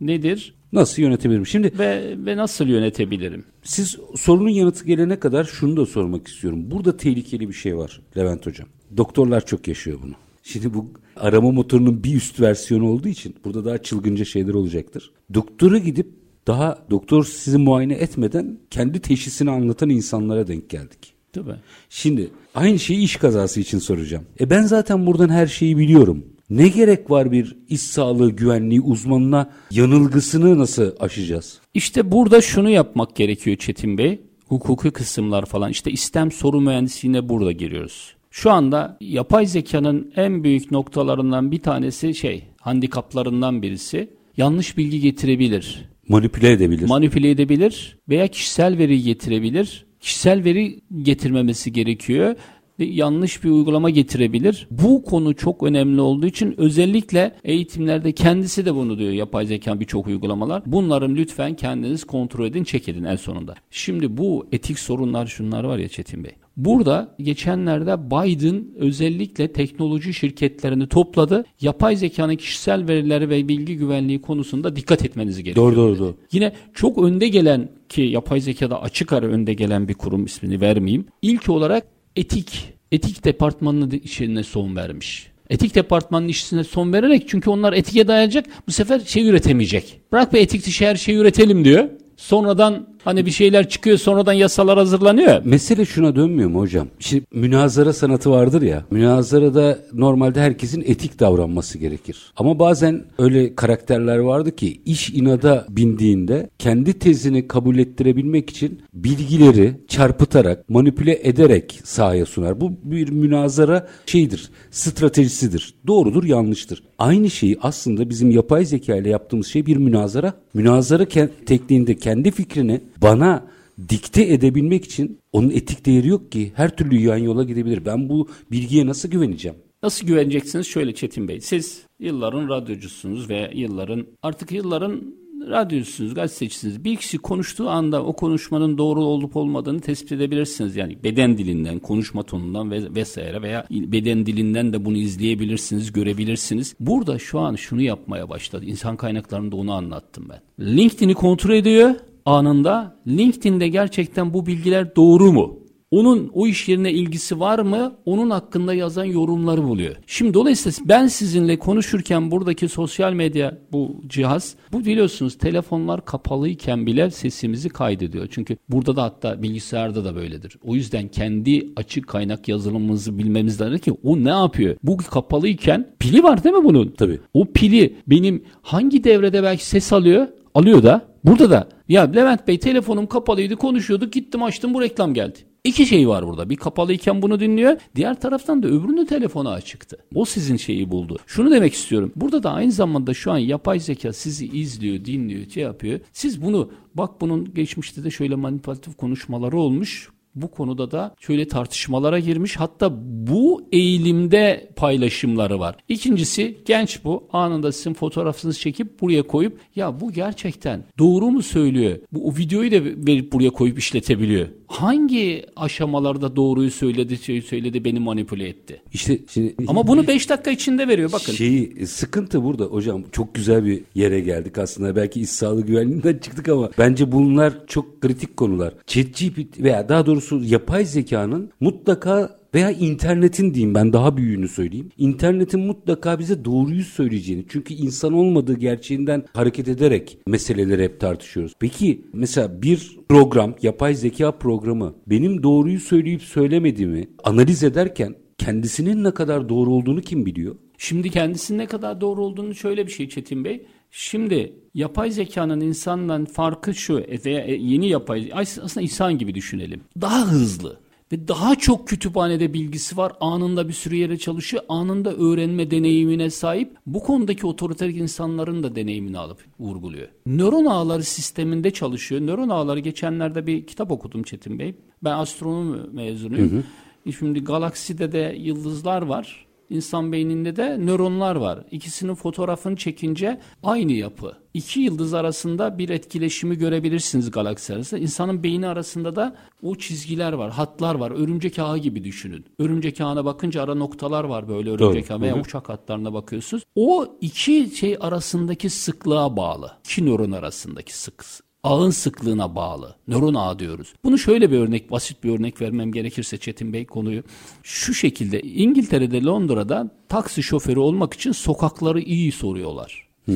[0.00, 1.46] nedir Nasıl yönetebilirim?
[1.46, 3.44] Şimdi ve ve nasıl yönetebilirim?
[3.62, 6.70] siz sorunun yanıtı gelene kadar şunu da sormak istiyorum.
[6.70, 8.68] Burada tehlikeli bir şey var Levent Hocam.
[8.96, 10.14] Doktorlar çok yaşıyor bunu.
[10.42, 15.10] Şimdi bu arama motorunun bir üst versiyonu olduğu için burada daha çılgınca şeyler olacaktır.
[15.34, 16.06] Doktora gidip
[16.46, 21.12] daha doktor sizi muayene etmeden kendi teşhisini anlatan insanlara denk geldik.
[21.32, 21.54] Tabii.
[21.90, 24.24] Şimdi aynı şeyi iş kazası için soracağım.
[24.40, 26.24] E ben zaten buradan her şeyi biliyorum.
[26.52, 31.60] Ne gerek var bir iş sağlığı güvenliği uzmanına yanılgısını nasıl aşacağız?
[31.74, 34.20] İşte burada şunu yapmak gerekiyor Çetin Bey.
[34.48, 35.70] Hukuki kısımlar falan.
[35.70, 38.14] İşte istem soru mühendisliğine burada giriyoruz.
[38.30, 45.84] Şu anda yapay zekanın en büyük noktalarından bir tanesi şey, handikaplarından birisi yanlış bilgi getirebilir.
[46.08, 46.88] Manipüle edebilir.
[46.88, 49.86] manipüle edebilir veya kişisel veri getirebilir.
[50.00, 52.36] Kişisel veri getirmemesi gerekiyor.
[52.78, 54.66] Yanlış bir uygulama getirebilir.
[54.70, 60.06] Bu konu çok önemli olduğu için özellikle eğitimlerde kendisi de bunu diyor yapay zeka birçok
[60.06, 60.62] uygulamalar.
[60.66, 63.54] Bunların lütfen kendiniz kontrol edin, çek edin en sonunda.
[63.70, 66.32] Şimdi bu etik sorunlar şunlar var ya Çetin Bey.
[66.56, 71.44] Burada geçenlerde Biden özellikle teknoloji şirketlerini topladı.
[71.60, 75.66] Yapay zekanın kişisel verileri ve bilgi güvenliği konusunda dikkat etmenizi gerekiyor.
[75.66, 76.16] Doğru doğru doğru.
[76.32, 81.06] Yine çok önde gelen ki yapay zekada açık ara önde gelen bir kurum ismini vermeyeyim.
[81.22, 85.26] İlk olarak etik, etik departmanının de- işine son vermiş.
[85.50, 90.00] Etik departmanının işine son vererek çünkü onlar etike dayanacak bu sefer şey üretemeyecek.
[90.12, 91.88] Bırak be etik dışı her şeyi üretelim diyor.
[92.16, 95.42] Sonradan hani bir şeyler çıkıyor sonradan yasalar hazırlanıyor.
[95.44, 96.88] Mesele şuna dönmüyor mu hocam?
[96.98, 98.84] Şimdi münazara sanatı vardır ya.
[98.90, 102.32] Münazarada normalde herkesin etik davranması gerekir.
[102.36, 109.74] Ama bazen öyle karakterler vardı ki iş inada bindiğinde kendi tezini kabul ettirebilmek için bilgileri
[109.88, 112.60] çarpıtarak, manipüle ederek sahaya sunar.
[112.60, 115.74] Bu bir münazara şeyidir, stratejisidir.
[115.86, 116.82] Doğrudur, yanlıştır.
[116.98, 120.34] Aynı şeyi aslında bizim yapay zeka ile yaptığımız şey bir münazara.
[120.54, 123.46] Münazara ke- tekniğinde kendi fikrini bana
[123.88, 126.52] dikte edebilmek için onun etik değeri yok ki.
[126.54, 127.84] Her türlü yan yola gidebilir.
[127.84, 129.56] Ben bu bilgiye nasıl güveneceğim?
[129.82, 130.66] Nasıl güveneceksiniz?
[130.66, 135.02] Şöyle Çetin Bey, siz yılların radyocusunuz ve yılların artık yılların
[135.50, 136.84] radyocusunuz, gazetecisiniz.
[136.84, 140.76] Bir kişi konuştuğu anda o konuşmanın doğru olup olmadığını tespit edebilirsiniz.
[140.76, 146.74] Yani beden dilinden, konuşma tonundan ve vesaire veya beden dilinden de bunu izleyebilirsiniz, görebilirsiniz.
[146.80, 148.64] Burada şu an şunu yapmaya başladı.
[148.64, 150.66] İnsan kaynaklarında onu anlattım ben.
[150.76, 151.94] LinkedIn'i kontrol ediyor
[152.26, 152.96] anında.
[153.06, 155.62] LinkedIn'de gerçekten bu bilgiler doğru mu?
[155.92, 157.92] Onun o iş yerine ilgisi var mı?
[158.04, 159.96] Onun hakkında yazan yorumları buluyor.
[160.06, 167.10] Şimdi dolayısıyla ben sizinle konuşurken buradaki sosyal medya bu cihaz bu biliyorsunuz telefonlar kapalıyken bile
[167.10, 168.28] sesimizi kaydediyor.
[168.30, 170.56] Çünkü burada da hatta bilgisayarda da böyledir.
[170.64, 174.76] O yüzden kendi açık kaynak yazılımımızı bilmemiz lazım ki o ne yapıyor?
[174.82, 176.88] Bu kapalıyken pili var değil mi bunun?
[176.98, 177.20] Tabii.
[177.34, 180.28] O pili benim hangi devrede belki ses alıyor?
[180.54, 181.08] Alıyor da.
[181.24, 181.68] Burada da.
[181.88, 185.38] Ya Levent Bey telefonum kapalıydı konuşuyorduk gittim açtım bu reklam geldi.
[185.64, 186.50] İki şey var burada.
[186.50, 187.76] Bir kapalıyken bunu dinliyor.
[187.96, 189.98] Diğer taraftan da öbürünün telefonu açıktı.
[190.14, 191.16] O sizin şeyi buldu.
[191.26, 192.12] Şunu demek istiyorum.
[192.16, 196.00] Burada da aynı zamanda şu an yapay zeka sizi izliyor, dinliyor, şey yapıyor.
[196.12, 202.18] Siz bunu bak bunun geçmişte de şöyle manipülatif konuşmaları olmuş bu konuda da şöyle tartışmalara
[202.18, 202.56] girmiş.
[202.56, 205.76] Hatta bu eğilimde paylaşımları var.
[205.88, 207.28] İkincisi genç bu.
[207.32, 211.98] Anında sizin fotoğrafınızı çekip buraya koyup ya bu gerçekten doğru mu söylüyor?
[212.12, 214.48] Bu o videoyu da verip buraya koyup işletebiliyor.
[214.66, 218.82] Hangi aşamalarda doğruyu söyledi, şey söyledi beni manipüle etti?
[218.92, 221.32] İşte şimdi Ama bunu 5 dakika içinde veriyor bakın.
[221.32, 224.96] Şeyi sıkıntı burada hocam çok güzel bir yere geldik aslında.
[224.96, 228.74] Belki iş sağlığı güvenliğinden çıktık ama bence bunlar çok kritik konular.
[228.86, 234.88] ChatGPT veya daha doğrusu yapay zekanın mutlaka veya internetin diyeyim ben daha büyüğünü söyleyeyim.
[234.98, 237.44] İnternetin mutlaka bize doğruyu söyleyeceğini.
[237.48, 241.52] Çünkü insan olmadığı gerçeğinden hareket ederek meseleleri hep tartışıyoruz.
[241.60, 249.10] Peki mesela bir program, yapay zeka programı benim doğruyu söyleyip söylemediğimi analiz ederken kendisinin ne
[249.10, 250.56] kadar doğru olduğunu kim biliyor?
[250.78, 253.66] Şimdi kendisinin ne kadar doğru olduğunu şöyle bir şey Çetin Bey.
[253.94, 259.80] Şimdi yapay zekanın insandan farkı şu veya yeni yapay aslında insan gibi düşünelim.
[260.00, 260.80] Daha hızlı
[261.12, 263.12] ve daha çok kütüphanede bilgisi var.
[263.20, 264.62] Anında bir sürü yere çalışıyor.
[264.68, 266.76] Anında öğrenme deneyimine sahip.
[266.86, 270.08] Bu konudaki otoriter insanların da deneyimini alıp vurguluyor.
[270.26, 272.20] Nöron ağları sisteminde çalışıyor.
[272.20, 274.74] Nöron ağları geçenlerde bir kitap okudum Çetin Bey.
[275.04, 276.52] Ben astronomi mezunuyum.
[276.52, 276.62] Hı
[277.06, 277.12] hı.
[277.12, 279.46] Şimdi galakside de yıldızlar var.
[279.72, 281.64] İnsan beyninde de nöronlar var.
[281.70, 284.32] İkisinin fotoğrafını çekince aynı yapı.
[284.54, 288.00] İki yıldız arasında bir etkileşimi görebilirsiniz galaksi arasında.
[288.00, 291.10] İnsanın beyni arasında da o çizgiler var, hatlar var.
[291.10, 292.44] Örümcek ağı gibi düşünün.
[292.58, 296.62] Örümcek ağına bakınca ara noktalar var böyle örümcek ağı veya uçak hatlarına bakıyorsunuz.
[296.74, 299.72] O iki şey arasındaki sıklığa bağlı.
[299.84, 301.24] İki nöron arasındaki sık
[301.62, 302.96] ağın sıklığına bağlı.
[303.08, 303.94] Nöron ağı diyoruz.
[304.04, 307.22] Bunu şöyle bir örnek, basit bir örnek vermem gerekirse Çetin Bey konuyu.
[307.62, 313.12] Şu şekilde İngiltere'de Londra'da taksi şoförü olmak için sokakları iyi soruyorlar.
[313.24, 313.34] Hmm.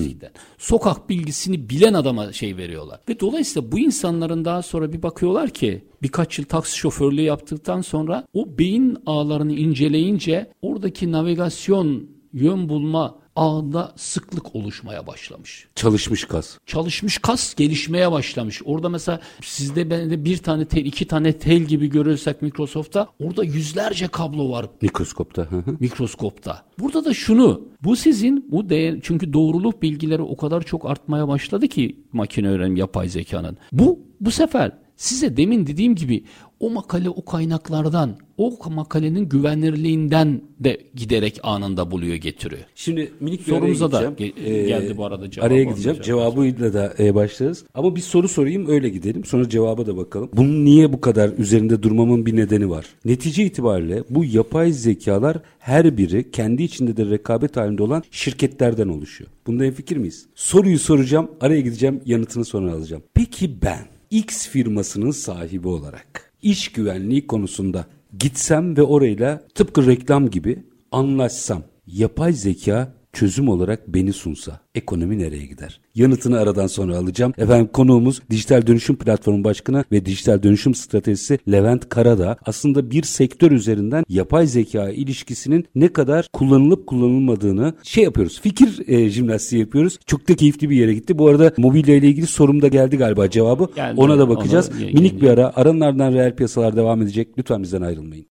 [0.59, 3.01] Sokak bilgisini bilen adama şey veriyorlar.
[3.09, 8.27] Ve dolayısıyla bu insanların daha sonra bir bakıyorlar ki birkaç yıl taksi şoförlüğü yaptıktan sonra
[8.35, 15.69] o beyin ağlarını inceleyince oradaki navigasyon, yön bulma ağında sıklık oluşmaya başlamış.
[15.75, 16.59] Çalışmış kas.
[16.67, 18.63] Çalışmış kas gelişmeye başlamış.
[18.65, 24.09] Orada mesela sizde bende bir tane tel, iki tane tel gibi görürsek Microsoft'ta orada yüzlerce
[24.09, 24.67] kablo var.
[24.83, 25.49] Mikroskopta.
[25.81, 26.65] Mikroskopta.
[26.79, 31.69] Burada da şunu bu sizin bu değer çünkü doğruluk bilgileri o kadar çok artmaya başladı
[31.69, 33.59] ki makine öğrenim yapay zekanın.
[33.73, 36.25] Bu bu sefer size demin dediğim gibi
[36.61, 42.63] o makale o kaynaklardan, o makalenin güvenirliğinden de giderek anında buluyor getiriyor.
[42.75, 45.47] Şimdi minik bir sorumuza da ge- ee, geldi bu arada cevabı.
[45.47, 46.03] Araya gideceğim.
[46.03, 47.65] Cevabıyla da e, başlarız.
[47.75, 49.25] Ama bir soru sorayım öyle gidelim.
[49.25, 50.31] Sonra cevaba da bakalım.
[50.33, 52.87] Bunun niye bu kadar üzerinde durmamın bir nedeni var.
[53.05, 59.31] Netice itibariyle bu yapay zekalar her biri kendi içinde de rekabet halinde olan şirketlerden oluşuyor.
[59.47, 60.27] Bunda fikir miyiz?
[60.35, 63.03] Soruyu soracağım, araya gideceğim, yanıtını sonra alacağım.
[63.15, 67.87] Peki ben X firmasının sahibi olarak iş güvenliği konusunda
[68.19, 75.47] gitsem ve orayla tıpkı reklam gibi anlaşsam yapay zeka çözüm olarak beni sunsa ekonomi nereye
[75.47, 75.81] gider?
[75.95, 77.33] Yanıtını aradan sonra alacağım.
[77.39, 82.37] Efendim konuğumuz Dijital Dönüşüm Platformu Başkanı ve Dijital Dönüşüm Stratejisi Levent Karada.
[82.47, 88.41] Aslında bir sektör üzerinden yapay zeka ilişkisinin ne kadar kullanılıp kullanılmadığını şey yapıyoruz.
[88.41, 89.99] Fikir e, jimnastiği yapıyoruz.
[90.07, 91.19] Çok da keyifli bir yere gitti.
[91.19, 93.69] Bu arada mobilya ile ilgili sorum da geldi galiba cevabı.
[93.77, 94.71] Geldi, Ona da bakacağız.
[94.71, 95.53] Ona, Minik bir ara.
[95.57, 97.29] Aranın ardından reel piyasalar devam edecek.
[97.39, 98.27] Lütfen bizden ayrılmayın.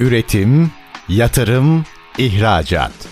[0.00, 0.70] Üretim,
[1.08, 1.84] yatırım,
[2.18, 3.11] ihracat.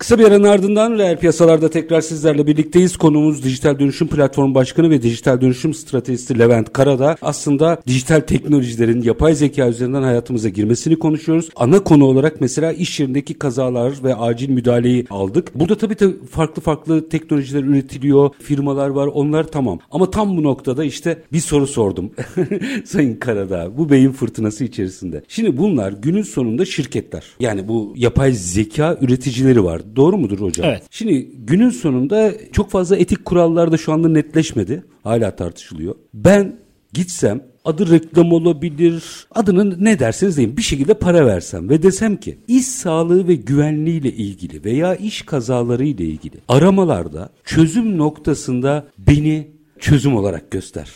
[0.00, 2.96] Kısa bir aranın ardından reel piyasalarda tekrar sizlerle birlikteyiz.
[2.96, 7.16] Konumuz Dijital Dönüşüm Platformu Başkanı ve Dijital Dönüşüm Stratejisti Levent Karada.
[7.22, 11.48] Aslında dijital teknolojilerin yapay zeka üzerinden hayatımıza girmesini konuşuyoruz.
[11.56, 15.54] Ana konu olarak mesela iş yerindeki kazalar ve acil müdahaleyi aldık.
[15.54, 19.78] Burada tabii de farklı farklı teknolojiler üretiliyor, firmalar var onlar tamam.
[19.90, 22.10] Ama tam bu noktada işte bir soru sordum
[22.84, 25.22] Sayın Karada bu beyin fırtınası içerisinde.
[25.28, 27.24] Şimdi bunlar günün sonunda şirketler.
[27.40, 29.80] Yani bu yapay zeka üreticileri var.
[29.96, 30.68] Doğru mudur hocam?
[30.68, 30.82] Evet.
[30.90, 34.84] Şimdi günün sonunda çok fazla etik kurallar da şu anda netleşmedi.
[35.02, 35.94] Hala tartışılıyor.
[36.14, 36.56] Ben
[36.92, 42.38] gitsem adı reklam olabilir, adını ne derseniz deyin bir şekilde para versem ve desem ki
[42.48, 50.16] iş sağlığı ve güvenliğiyle ilgili veya iş kazaları ile ilgili aramalarda çözüm noktasında beni çözüm
[50.16, 50.88] olarak göster.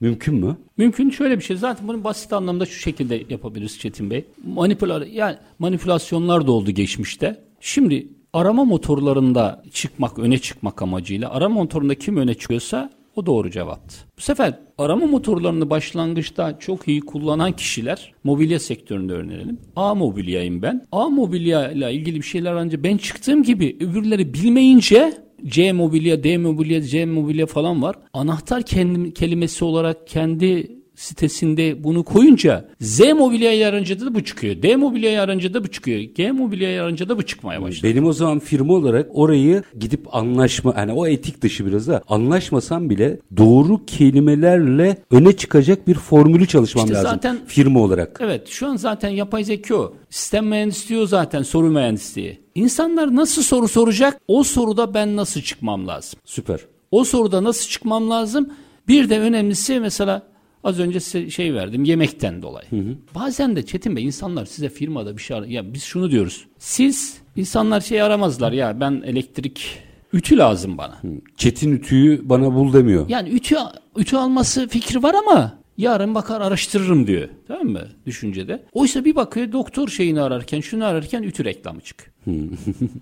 [0.00, 0.56] Mümkün mü?
[0.76, 1.56] Mümkün şöyle bir şey.
[1.56, 4.24] Zaten bunu basit anlamda şu şekilde yapabiliriz Çetin Bey.
[4.44, 7.40] Manipüla yani manipülasyonlar da oldu geçmişte.
[7.60, 13.96] Şimdi arama motorlarında çıkmak, öne çıkmak amacıyla arama motorunda kim öne çıkıyorsa o doğru cevaptı.
[14.18, 19.58] Bu sefer arama motorlarını başlangıçta çok iyi kullanan kişiler mobilya sektöründe öğrenelim.
[19.76, 20.86] A mobilyayım ben.
[20.92, 25.12] A mobilya ile ilgili bir şeyler ancak ben çıktığım gibi öbürleri bilmeyince
[25.46, 27.96] C mobilya, D mobilya, C mobilya falan var.
[28.12, 34.62] Anahtar kendi, kelimesi olarak kendi sitesinde bunu koyunca Z mobilyayı arayınca da bu çıkıyor.
[34.62, 36.00] D mobilyayı arayınca da bu çıkıyor.
[36.00, 37.92] G mobilyayı arayınca da bu çıkmaya başladı.
[37.92, 42.90] Benim o zaman firma olarak orayı gidip anlaşma yani o etik dışı biraz da anlaşmasam
[42.90, 48.18] bile doğru kelimelerle öne çıkacak bir formülü çalışmam İşte lazım zaten- firma olarak.
[48.24, 49.94] Evet şu an zaten yapay zeka o.
[50.10, 52.38] Sistem mühendisliği o zaten soru mühendisliği.
[52.54, 54.20] İnsanlar nasıl soru soracak?
[54.28, 56.20] O soruda ben nasıl çıkmam lazım?
[56.24, 56.60] Süper.
[56.90, 58.48] O soruda nasıl çıkmam lazım?
[58.88, 60.31] Bir de önemlisi mesela
[60.64, 62.66] az önce size şey verdim yemekten dolayı.
[63.14, 66.44] Bazen de Çetin Bey insanlar size firmada bir şey ar- ya biz şunu diyoruz.
[66.58, 69.78] Siz insanlar şey aramazlar ya ben elektrik
[70.12, 71.00] ütü lazım bana.
[71.36, 73.08] Çetin ütüyü bana bul demiyor.
[73.08, 73.56] Yani ütü
[73.96, 77.28] ütü alması fikri var ama yarın bakar araştırırım diyor.
[77.48, 77.82] Tamam mı?
[78.06, 78.62] Düşüncede.
[78.72, 82.12] Oysa bir bakıyor doktor şeyini ararken şunu ararken ütü reklamı çıkıyor.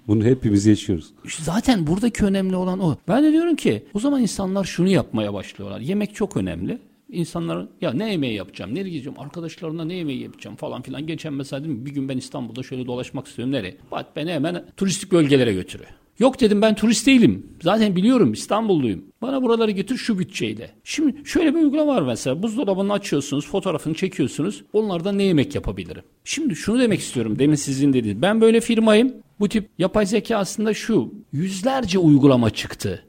[0.09, 1.11] Bunu hepimiz yaşıyoruz.
[1.39, 2.97] Zaten buradaki önemli olan o.
[3.09, 5.81] Ben de diyorum ki o zaman insanlar şunu yapmaya başlıyorlar.
[5.81, 6.79] Yemek çok önemli.
[7.13, 11.07] İnsanların ya ne yemeği yapacağım, nereye gideceğim, arkadaşlarımla ne yemeği yapacağım falan filan.
[11.07, 13.53] Geçen mesela dedim bir gün ben İstanbul'da şöyle dolaşmak istiyorum.
[13.53, 13.77] Nereye?
[13.91, 15.91] Bak beni hemen turistik bölgelere götürüyor.
[16.19, 17.47] Yok dedim ben turist değilim.
[17.63, 19.05] Zaten biliyorum İstanbulluyum.
[19.23, 20.71] Bana buraları götür şu bütçeyle.
[20.85, 22.43] Şimdi şöyle bir uygulama var mesela.
[22.43, 24.65] Buzdolabını açıyorsunuz, fotoğrafını çekiyorsunuz.
[24.73, 26.03] Onlardan ne yemek yapabilirim?
[26.25, 27.39] Şimdi şunu demek istiyorum.
[27.39, 28.23] Demin sizin dediğiniz.
[28.23, 29.15] Ben böyle firmayım.
[29.41, 31.15] Bu tip yapay zeka aslında şu.
[31.33, 33.05] Yüzlerce uygulama çıktı.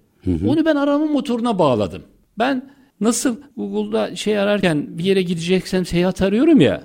[0.48, 2.02] Onu ben arama motoruna bağladım.
[2.40, 6.84] Ben nasıl Google'da şey ararken bir yere gideceksem seyahat arıyorum ya.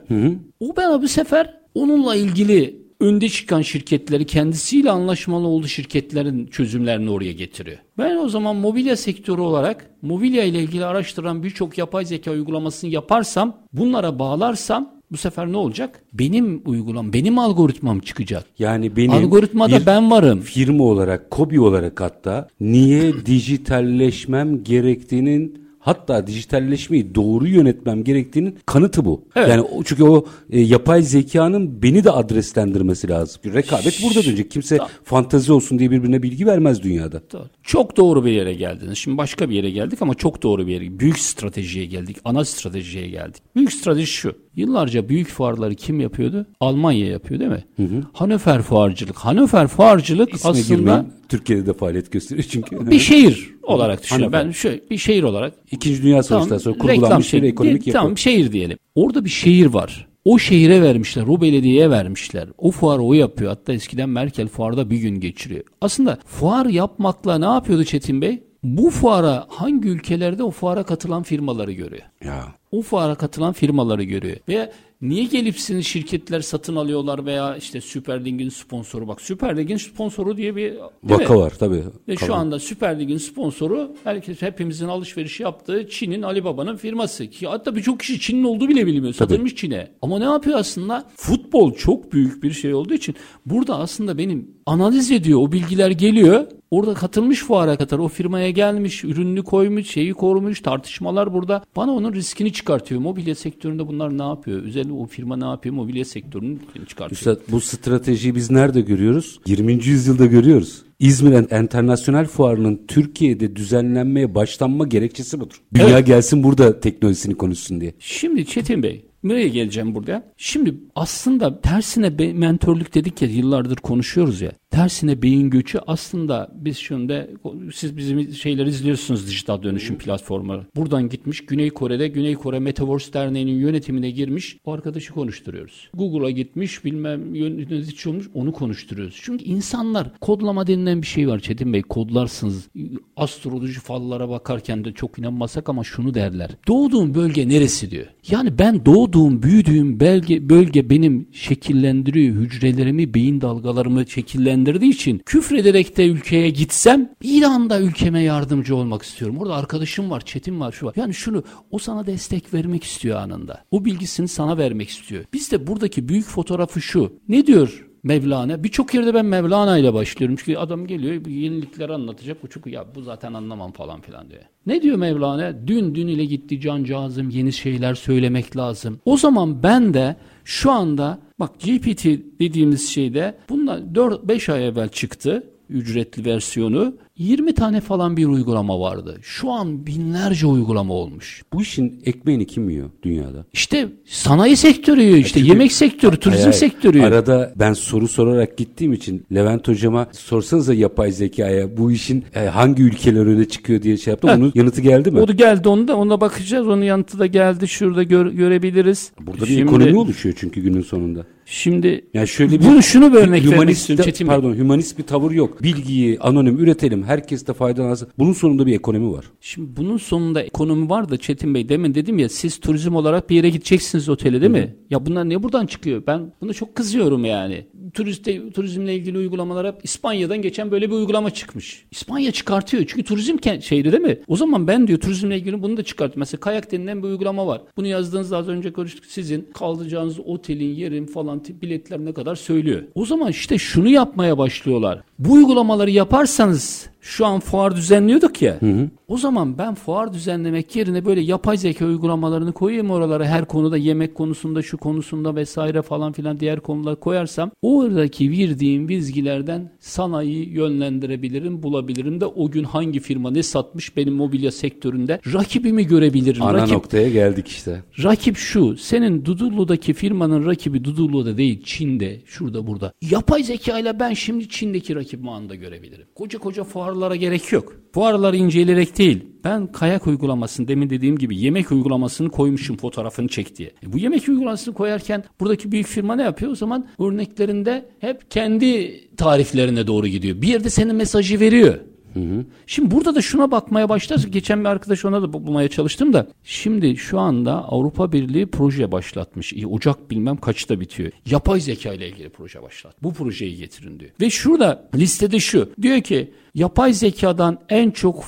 [0.61, 7.33] O bana bu sefer onunla ilgili önde çıkan şirketleri kendisiyle anlaşmalı olduğu şirketlerin çözümlerini oraya
[7.33, 7.79] getiriyor.
[7.99, 13.57] Ben o zaman mobilya sektörü olarak mobilya ile ilgili araştıran birçok yapay zeka uygulamasını yaparsam,
[13.73, 16.03] bunlara bağlarsam bu sefer ne olacak?
[16.13, 18.45] Benim uygulam, benim algoritmam çıkacak.
[18.59, 20.41] Yani benim Algoritmada ben varım.
[20.41, 29.25] firma olarak, kobi olarak hatta niye dijitalleşmem gerektiğinin hatta dijitalleşmeyi doğru yönetmem gerektiğinin kanıtı bu.
[29.37, 29.49] Evet.
[29.49, 33.41] Yani o, çünkü o e, yapay zekanın beni de adreslendirmesi lazım.
[33.55, 34.51] Rekabet burada dönecek.
[34.51, 37.23] Kimse fantazi olsun diye birbirine bilgi vermez dünyada.
[37.63, 38.99] Çok doğru bir yere geldiniz.
[38.99, 40.99] Şimdi başka bir yere geldik ama çok doğru bir yere.
[40.99, 42.17] Büyük stratejiye geldik.
[42.25, 43.43] Ana stratejiye geldik.
[43.57, 44.33] Büyük strateji şu.
[44.57, 46.47] Yıllarca büyük fuarları kim yapıyordu?
[46.61, 47.65] Almanya yapıyor değil mi?
[48.13, 49.17] Hanöfer fuarcılık.
[49.17, 51.07] Hanöfer fuarcılık İsme aslında girmeyin.
[51.29, 52.91] Türkiye'de de faaliyet gösteriyor çünkü.
[52.91, 54.33] bir şehir olarak düşünüyorum.
[54.33, 54.47] Hanöfer.
[54.49, 57.99] Ben şöyle bir şehir olarak İkinci Dünya Savaşı'ndan sonra kurgulanmış bir şehri- ekonomik yapı.
[57.99, 58.79] Tamam şehir diyelim.
[58.95, 60.07] Orada bir şehir var.
[60.25, 62.49] O şehire vermişler, o belediyeye vermişler.
[62.59, 63.51] O fuarı o yapıyor.
[63.51, 65.65] Hatta eskiden Merkel fuarda bir gün geçiriyor.
[65.81, 68.43] Aslında fuar yapmakla ne yapıyordu Çetin Bey?
[68.63, 72.03] Bu fuara hangi ülkelerde o fuara katılan firmaları görüyor.
[72.25, 72.45] Ya.
[72.73, 74.37] O fuara katılan firmaları görüyor.
[74.49, 74.73] Ve
[75.03, 80.37] niye gelip sizin şirketler satın alıyorlar veya işte Süper Lig'in sponsoru bak Süper Lig'in sponsoru
[80.37, 80.89] diye bir değil mi?
[81.05, 81.83] Vaka var tabii.
[82.09, 87.27] Ve şu anda Süper Lig'in sponsoru herkes hepimizin alışveriş yaptığı Çin'in Alibaba'nın firması.
[87.27, 89.15] Ki hatta birçok kişi Çin'in olduğu bile bilmiyor.
[89.15, 89.91] Satılmış Çin'e.
[90.03, 91.05] Ama ne yapıyor aslında?
[91.17, 93.15] Futbol çok büyük bir şey olduğu için
[93.47, 95.41] burada aslında benim analiz ediyor.
[95.43, 96.47] O bilgiler geliyor.
[96.71, 101.65] Orada katılmış fuara kadar o firmaya gelmiş, ürününü koymuş, şeyi korumuş, tartışmalar burada.
[101.77, 103.01] Bana onun riskini çıkartıyor.
[103.01, 104.63] Mobilya sektöründe bunlar ne yapıyor?
[104.63, 105.75] Özellikle o firma ne yapıyor?
[105.75, 107.19] Mobilya sektörünün riskini çıkartıyor.
[107.19, 109.41] Üstad bu stratejiyi biz nerede görüyoruz?
[109.47, 109.73] 20.
[109.73, 110.83] yüzyılda görüyoruz.
[110.99, 115.63] İzmir Enternasyonel Fuarı'nın Türkiye'de düzenlenmeye başlanma gerekçesi budur.
[115.75, 116.07] Dünya evet.
[116.07, 117.95] gelsin burada teknolojisini konuşsun diye.
[117.99, 120.33] Şimdi Çetin Bey Nereye geleceğim burada?
[120.37, 124.53] Şimdi aslında tersine be, mentörlük dedik ya yıllardır konuşuyoruz ya.
[124.71, 127.27] Tersine beyin göçü aslında biz şunda
[127.75, 130.67] siz bizim şeyleri izliyorsunuz dijital dönüşüm platformları.
[130.77, 135.91] Buradan gitmiş Güney Kore'de Güney Kore Metaverse Derneği'nin yönetimine girmiş o arkadaşı konuşturuyoruz.
[135.95, 139.21] Google'a gitmiş bilmem yönetici olmuş onu konuşturuyoruz.
[139.23, 142.69] Çünkü insanlar kodlama denilen bir şey var Çetin Bey kodlarsınız.
[143.17, 146.51] Astroloji fallara bakarken de çok inanmasak ama şunu derler.
[146.69, 148.07] Doğduğun bölge neresi diyor.
[148.31, 156.07] Yani ben doğduğum, büyüdüğüm bölge, bölge benim şekillendiriyor hücrelerimi, beyin dalgalarımı şekillendirdiği için küfrederek de
[156.07, 159.39] ülkeye gitsem bir anda ülkeme yardımcı olmak istiyorum.
[159.39, 160.95] Orada arkadaşım var, Çetin var, şu var.
[160.97, 163.65] Yani şunu o sana destek vermek istiyor anında.
[163.71, 165.25] O bilgisini sana vermek istiyor.
[165.33, 167.13] Biz de buradaki büyük fotoğrafı şu.
[167.29, 168.65] Ne diyor Mevlana.
[168.65, 170.37] Birçok yerde ben Mevlana ile başlıyorum.
[170.37, 172.43] Çünkü adam geliyor yenilikleri anlatacak.
[172.43, 174.43] Bu çok ya bu zaten anlamam falan filan diyor.
[174.67, 175.67] Ne diyor Mevlana?
[175.67, 179.01] Dün dün ile gitti cancağızım yeni şeyler söylemek lazım.
[179.05, 182.05] O zaman ben de şu anda bak GPT
[182.41, 189.19] dediğimiz şeyde bunlar 4-5 ay evvel çıktı ücretli versiyonu 20 tane falan bir uygulama vardı.
[189.23, 191.43] Şu an binlerce uygulama olmuş.
[191.53, 193.45] Bu işin ekmeğini kim yiyor dünyada?
[193.53, 197.03] İşte sanayi sektörü işte Çünkü, yemek sektörü, turizm hayır, sektörü.
[197.03, 202.83] Arada ben soru sorarak gittiğim için Levent hocama sorsanıza yapay zekaya bu işin e, hangi
[202.83, 204.31] ülkeler öne çıkıyor diye şey yaptım.
[204.31, 205.21] Onun yanıtı geldi mi?
[205.21, 206.69] O da geldi onu da ona bakacağız.
[206.69, 207.69] Onun yanıtı da geldi.
[207.69, 209.13] Şurada gör, görebiliriz.
[209.21, 211.27] Burada bir Şimdi, ekonomi oluşuyor çünkü günün sonunda.
[211.49, 215.31] Şimdi yani şöyle bir bunu şunu bir örnek vermek istiyorum Çetin Pardon, hümanist bir tavır
[215.31, 215.63] yok.
[215.63, 218.09] Bilgiyi anonim üretelim, herkes de faydalansın.
[218.19, 219.25] Bunun sonunda bir ekonomi var.
[219.41, 223.37] Şimdi bunun sonunda ekonomi var da Çetin Bey demin dedim ya siz turizm olarak bir
[223.37, 224.63] yere gideceksiniz otele değil Hı-hı.
[224.63, 224.77] mi?
[224.91, 226.03] Ya bunlar ne buradan çıkıyor?
[226.07, 227.67] Ben bunu çok kızıyorum yani.
[227.95, 231.87] Turiste, turizmle ilgili uygulamalar hep İspanya'dan geçen böyle bir uygulama çıkmış.
[231.91, 234.19] İspanya çıkartıyor çünkü turizm şeydi değil mi?
[234.29, 236.21] O zaman ben diyor turizmle ilgili bunu da çıkartıyorum.
[236.21, 237.63] Mesela kayak denilen bir uygulama var.
[237.77, 242.83] Bunu yazdığınızda az önce konuştuk sizin kalacağınız otelin yerin falan falan biletler ne kadar söylüyor.
[242.95, 245.03] O zaman işte şunu yapmaya başlıyorlar.
[245.19, 248.57] Bu uygulamaları yaparsanız şu an fuar düzenliyorduk ya.
[248.61, 248.89] Hı hı.
[249.09, 254.15] O zaman ben fuar düzenlemek yerine böyle yapay zeka uygulamalarını koyayım oralara her konuda yemek
[254.15, 262.21] konusunda şu konusunda vesaire falan filan diğer konular koyarsam oradaki verdiğim vizgilerden sanayi yönlendirebilirim bulabilirim
[262.21, 266.43] de o gün hangi firma ne satmış benim mobilya sektöründe rakibimi görebilirim.
[266.43, 267.83] Ana Rakip, noktaya geldik işte.
[268.03, 272.93] Rakip şu senin Dudullu'daki firmanın rakibi Dudullu'da değil Çin'de şurada burada.
[273.11, 276.07] Yapay zeka ile ben şimdi Çin'deki rakibimi anında görebilirim.
[276.15, 276.65] Koca koca
[276.97, 277.73] fuarlara gerek yok.
[277.93, 279.25] Fuarları inceleyerek değil.
[279.45, 283.69] Ben kayak uygulamasını demin dediğim gibi yemek uygulamasını koymuşum fotoğrafını çek diye.
[283.69, 286.53] E bu yemek uygulamasını koyarken buradaki büyük firma ne yapıyor?
[286.53, 290.43] O zaman örneklerinde hep kendi tariflerine doğru gidiyor.
[290.43, 291.79] Bir yerde senin mesajı veriyor.
[292.17, 292.45] Hı hı.
[292.67, 296.97] Şimdi burada da şuna bakmaya başlarsak geçen bir arkadaş ona da bulmaya çalıştım da şimdi
[296.97, 299.55] şu anda Avrupa Birliği proje başlatmış.
[299.71, 301.13] Ocak bilmem kaçta bitiyor.
[301.27, 302.95] Yapay zeka ile ilgili proje başlat.
[303.03, 304.11] Bu projeyi getirin diyor.
[304.21, 305.71] Ve şurada listede şu.
[305.83, 308.23] Diyor ki yapay zekadan en çok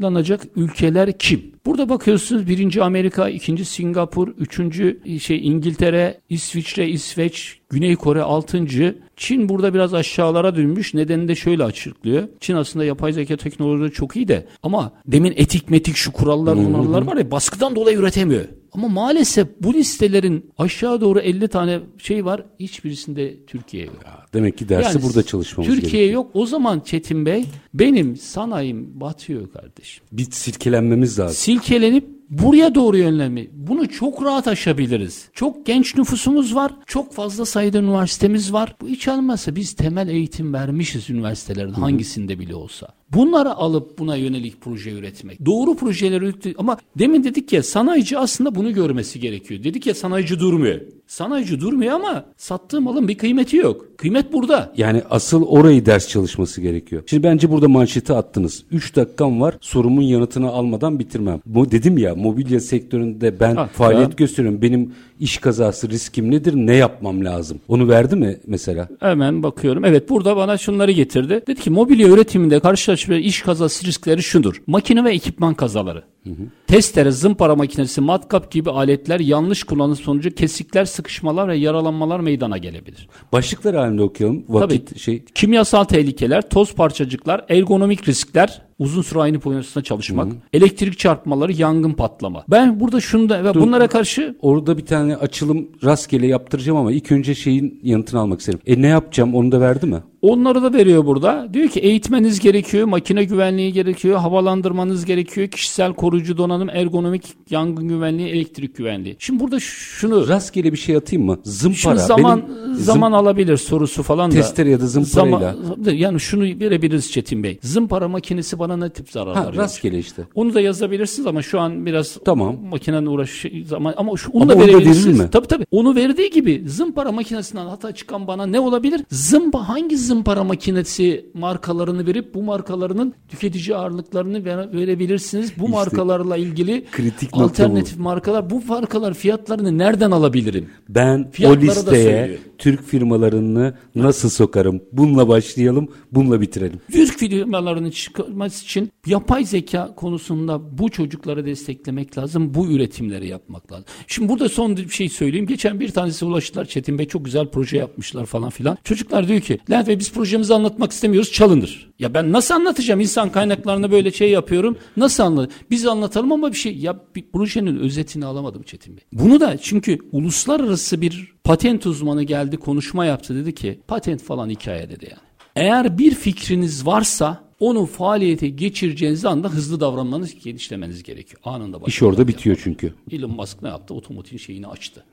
[0.00, 1.52] faydalanacak ülkeler kim?
[1.66, 8.98] Burada bakıyorsunuz birinci Amerika, ikinci Singapur, üçüncü şey İngiltere, İsviçre, İsveç, Güney Kore altıncı.
[9.16, 10.94] Çin burada biraz aşağılara dönmüş.
[10.94, 12.28] Nedeni de şöyle açıklıyor.
[12.40, 17.02] Çin aslında yapay zeka teknolojileri çok iyi de ama demin etik metik şu kurallar kurallar
[17.02, 18.44] var ya baskıdan dolayı üretemiyor.
[18.72, 22.44] Ama maalesef bu listelerin aşağı doğru 50 tane şey var.
[22.60, 23.96] Hiçbirisinde Türkiye yok.
[24.04, 26.24] Ya demek ki dersi yani, burada çalışmamız Türkiye gerekiyor.
[26.24, 26.30] yok.
[26.34, 30.04] O zaman Çetin Bey benim sanayim batıyor kardeşim.
[30.12, 31.36] Bir silkelenmemiz lazım.
[31.36, 33.46] Silkelenip buraya doğru yönelme.
[33.52, 35.28] Bunu çok rahat aşabiliriz.
[35.34, 36.72] Çok genç nüfusumuz var.
[36.86, 38.76] Çok fazla sayıda üniversitemiz var.
[38.80, 42.88] Bu hiç olmazsa biz temel eğitim vermişiz üniversitelerin hangisinde bile olsa.
[43.10, 45.46] Bunları alıp buna yönelik proje üretmek.
[45.46, 46.32] Doğru projeleri.
[46.58, 49.64] Ama demin dedik ya sanayici aslında bunu görmesi gerekiyor.
[49.64, 50.80] Dedik ya sanayici durmuyor.
[51.12, 53.98] Sanayici durmuyor ama sattığı malın bir kıymeti yok.
[53.98, 54.72] Kıymet burada.
[54.76, 57.02] Yani asıl orayı ders çalışması gerekiyor.
[57.06, 58.64] Şimdi bence burada manşeti attınız.
[58.70, 61.40] 3 dakikam var sorumun yanıtını almadan bitirmem.
[61.46, 64.14] Bu dedim ya mobilya sektöründe ben ha, faaliyet ya.
[64.16, 64.62] gösteriyorum.
[64.62, 66.54] Benim iş kazası riskim nedir?
[66.54, 67.60] Ne yapmam lazım?
[67.68, 68.88] Onu verdi mi mesela?
[69.00, 69.84] Hemen bakıyorum.
[69.84, 71.42] Evet burada bana şunları getirdi.
[71.46, 74.62] Dedi ki mobilya üretiminde karşılaştığı iş kazası riskleri şudur.
[74.66, 76.02] Makine ve ekipman kazaları.
[76.24, 76.42] Hı hı.
[76.66, 83.08] Testere, zımpara makinesi, matkap gibi aletler yanlış kullanım sonucu kesikler, sıkışmalar ve yaralanmalar meydana gelebilir.
[83.32, 84.44] Başlıklar halinde okuyalım.
[84.48, 85.24] Vakit Tabii, şey.
[85.34, 90.36] Kimyasal tehlikeler, toz parçacıklar, ergonomik riskler, uzun süre aynı pozisyonda çalışmak, Hı-hı.
[90.52, 92.44] elektrik çarpmaları, yangın patlama.
[92.48, 97.12] Ben burada şunu da Dur, bunlara karşı orada bir tane açılım rastgele yaptıracağım ama ilk
[97.12, 98.60] önce şeyin yanıtını almak isterim.
[98.66, 100.02] E ne yapacağım onu da verdi mi?
[100.22, 101.48] Onları da veriyor burada.
[101.52, 108.28] Diyor ki eğitmeniz gerekiyor, makine güvenliği gerekiyor, havalandırmanız gerekiyor, kişisel koruyucu donanım, ergonomik, yangın güvenliği,
[108.28, 109.16] elektrik güvenliği.
[109.18, 111.38] Şimdi burada şunu Rastgele bir şey atayım mı?
[111.44, 111.74] Zımpara.
[111.76, 114.34] Şimdi zaman Benim zaman alabilir sorusu falan da.
[114.34, 115.38] Testere ya da zımparayla.
[115.62, 117.58] Zaman, yani şunu verebiliriz Çetin Bey.
[117.62, 119.56] Zımpara makinesi bana ne tip zararlar Ha, verir?
[119.58, 120.22] rastgele işte.
[120.34, 122.56] Onu da yazabilirsiniz ama şu an biraz Tamam.
[122.70, 125.20] makinenin uğraşı zaman ama şu, onu Ama da onu da verebilirsiniz.
[125.20, 125.28] mi?
[125.32, 125.66] Tabii tabii.
[125.70, 129.00] Onu verdiği gibi zımpara makinesinden hata çıkan bana ne olabilir?
[129.10, 130.11] Zımpa hangi zımpara
[130.44, 135.52] makinesi markalarını verip bu markalarının tüketici ağırlıklarını vere- verebilirsiniz.
[135.58, 140.70] Bu markalarla ilgili kritik alternatif markalar bu markalar fiyatlarını nereden alabilirim?
[140.88, 142.38] Ben Fiyatları o listeye.
[142.62, 144.82] Türk firmalarını nasıl sokarım?
[144.92, 146.80] Bununla başlayalım, bununla bitirelim.
[146.92, 152.54] Türk firmalarının çıkarması için yapay zeka konusunda bu çocukları desteklemek lazım.
[152.54, 153.84] Bu üretimleri yapmak lazım.
[154.06, 155.46] Şimdi burada son bir şey söyleyeyim.
[155.46, 156.64] Geçen bir tanesi ulaştılar.
[156.64, 158.78] Çetin Bey çok güzel proje yapmışlar falan filan.
[158.84, 161.92] Çocuklar diyor ki Levent Bey biz projemizi anlatmak istemiyoruz çalınır.
[161.98, 163.00] Ya ben nasıl anlatacağım?
[163.00, 164.76] İnsan kaynaklarına böyle şey yapıyorum.
[164.96, 165.50] Nasıl anlat?
[165.70, 166.76] Biz anlatalım ama bir şey.
[166.76, 169.04] Ya bir projenin özetini alamadım Çetin Bey.
[169.12, 174.90] Bunu da çünkü uluslararası bir patent uzmanı geldi konuşma yaptı dedi ki patent falan hikaye
[174.90, 175.22] dedi yani.
[175.56, 181.40] Eğer bir fikriniz varsa onu faaliyete geçireceğiniz anda hızlı davranmanız, genişlemeniz gerekiyor.
[181.44, 182.94] Anında İş başlamak orada bitiyor çünkü.
[183.10, 183.94] Elon Musk ne yaptı?
[183.94, 185.04] Otomotiv şeyini açtı.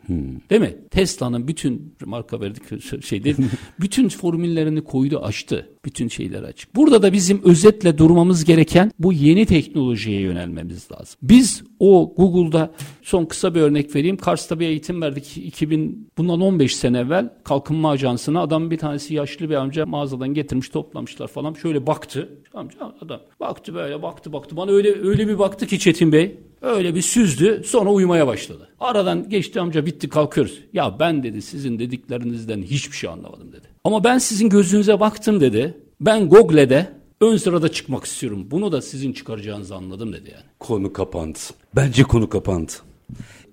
[0.50, 0.76] Değil mi?
[0.92, 3.38] Tesla'nın bütün marka verdik şey değil.
[3.80, 5.70] bütün formüllerini koydu, açtı.
[5.86, 6.76] Bütün şeyleri açık.
[6.76, 11.16] Burada da bizim özetle durmamız gereken bu yeni teknolojiye yönelmemiz lazım.
[11.22, 12.72] Biz o Google'da
[13.02, 14.18] son kısa bir örnek vereyim.
[14.18, 19.50] Kars'ta bir eğitim verdik 2000 bundan 15 sene evvel kalkınma ajansına adam bir tanesi yaşlı
[19.50, 22.39] bir amca mağazadan getirmiş toplamışlar falan şöyle baktı.
[22.54, 26.96] Amca adam baktı böyle baktı baktı bana öyle öyle bir baktı ki Çetin Bey Öyle
[26.96, 28.70] bir süzdü sonra uyumaya başladı.
[28.80, 30.60] Aradan geçti amca bitti kalkıyoruz.
[30.74, 33.68] Ya ben dedi sizin dediklerinizden hiçbir şey anlamadım dedi.
[33.84, 35.78] Ama ben sizin gözünüze baktım dedi.
[36.02, 36.90] Ben Google'de
[37.22, 38.48] ön sırada çıkmak istiyorum.
[38.52, 40.44] Bunu da sizin çıkaracağınızı anladım dedi yani.
[40.60, 41.40] Konu kapandı.
[41.76, 42.72] Bence konu kapandı.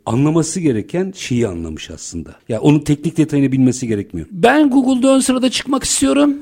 [0.07, 2.37] Anlaması gereken şeyi anlamış aslında.
[2.49, 4.27] Ya onun teknik detayını bilmesi gerekmiyor.
[4.31, 6.35] Ben Google'da ön sırada çıkmak istiyorum.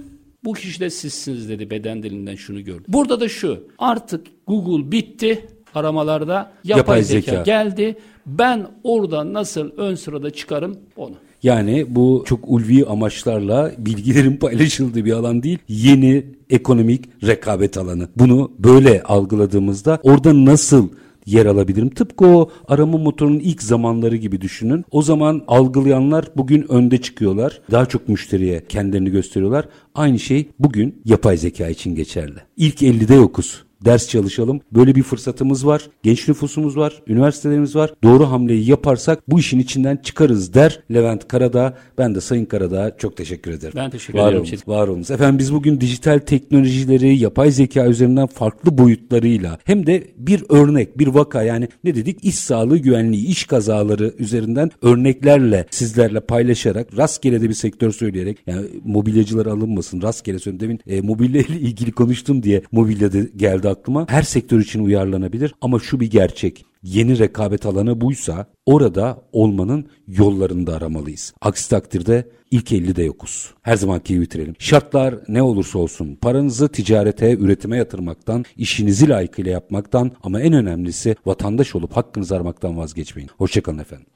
[0.45, 2.85] Bu kişi de sizsiniz dedi beden dilinden şunu gördüm.
[2.89, 7.31] Burada da şu artık Google bitti aramalarda yapay, Yapay zeka.
[7.31, 7.43] zeka.
[7.43, 7.97] geldi.
[8.27, 11.15] Ben orada nasıl ön sırada çıkarım onu.
[11.43, 15.59] Yani bu çok ulvi amaçlarla bilgilerin paylaşıldığı bir alan değil.
[15.69, 18.09] Yeni ekonomik rekabet alanı.
[18.17, 20.89] Bunu böyle algıladığımızda orada nasıl
[21.27, 21.91] yer alabilirim?
[21.91, 24.85] Tıpkı o arama motorunun ilk zamanları gibi düşünün.
[24.91, 27.61] O zaman algılayanlar bugün önde çıkıyorlar.
[27.71, 29.69] Daha çok müşteriye kendilerini gösteriyorlar.
[29.95, 32.39] Aynı şey bugün yapay zeka için geçerli.
[32.57, 34.61] İlk 50'de yokuz ders çalışalım.
[34.73, 35.89] Böyle bir fırsatımız var.
[36.03, 37.03] Genç nüfusumuz var.
[37.07, 37.95] Üniversitelerimiz var.
[38.03, 41.75] Doğru hamleyi yaparsak bu işin içinden çıkarız der Levent Karadağ.
[41.99, 43.73] Ben de Sayın Karadağ'a çok teşekkür ederim.
[43.77, 44.43] Ben teşekkür var ederim.
[44.43, 45.11] Olunuz, var olunuz.
[45.11, 51.07] Efendim biz bugün dijital teknolojileri, yapay zeka üzerinden farklı boyutlarıyla hem de bir örnek, bir
[51.07, 52.25] vaka yani ne dedik?
[52.25, 58.67] İş sağlığı güvenliği, iş kazaları üzerinden örneklerle sizlerle paylaşarak rastgele de bir sektör söyleyerek yani
[58.85, 60.61] mobilyacılar alınmasın rastgele söyleyeyim.
[60.61, 64.07] Demin e, mobilya ile ilgili konuştum diye mobilya de geldi aklıma.
[64.09, 66.67] Her sektör için uyarlanabilir ama şu bir gerçek.
[66.83, 71.35] Yeni rekabet alanı buysa orada olmanın yollarını da aramalıyız.
[71.41, 73.55] Aksi takdirde ilk 50'de yokuz.
[73.63, 74.55] Her zamanki bitirelim.
[74.59, 81.75] Şartlar ne olursa olsun paranızı ticarete, üretime yatırmaktan, işinizi layıkıyla yapmaktan ama en önemlisi vatandaş
[81.75, 83.31] olup hakkınızı aramaktan vazgeçmeyin.
[83.39, 84.07] Hoşçakalın efendim.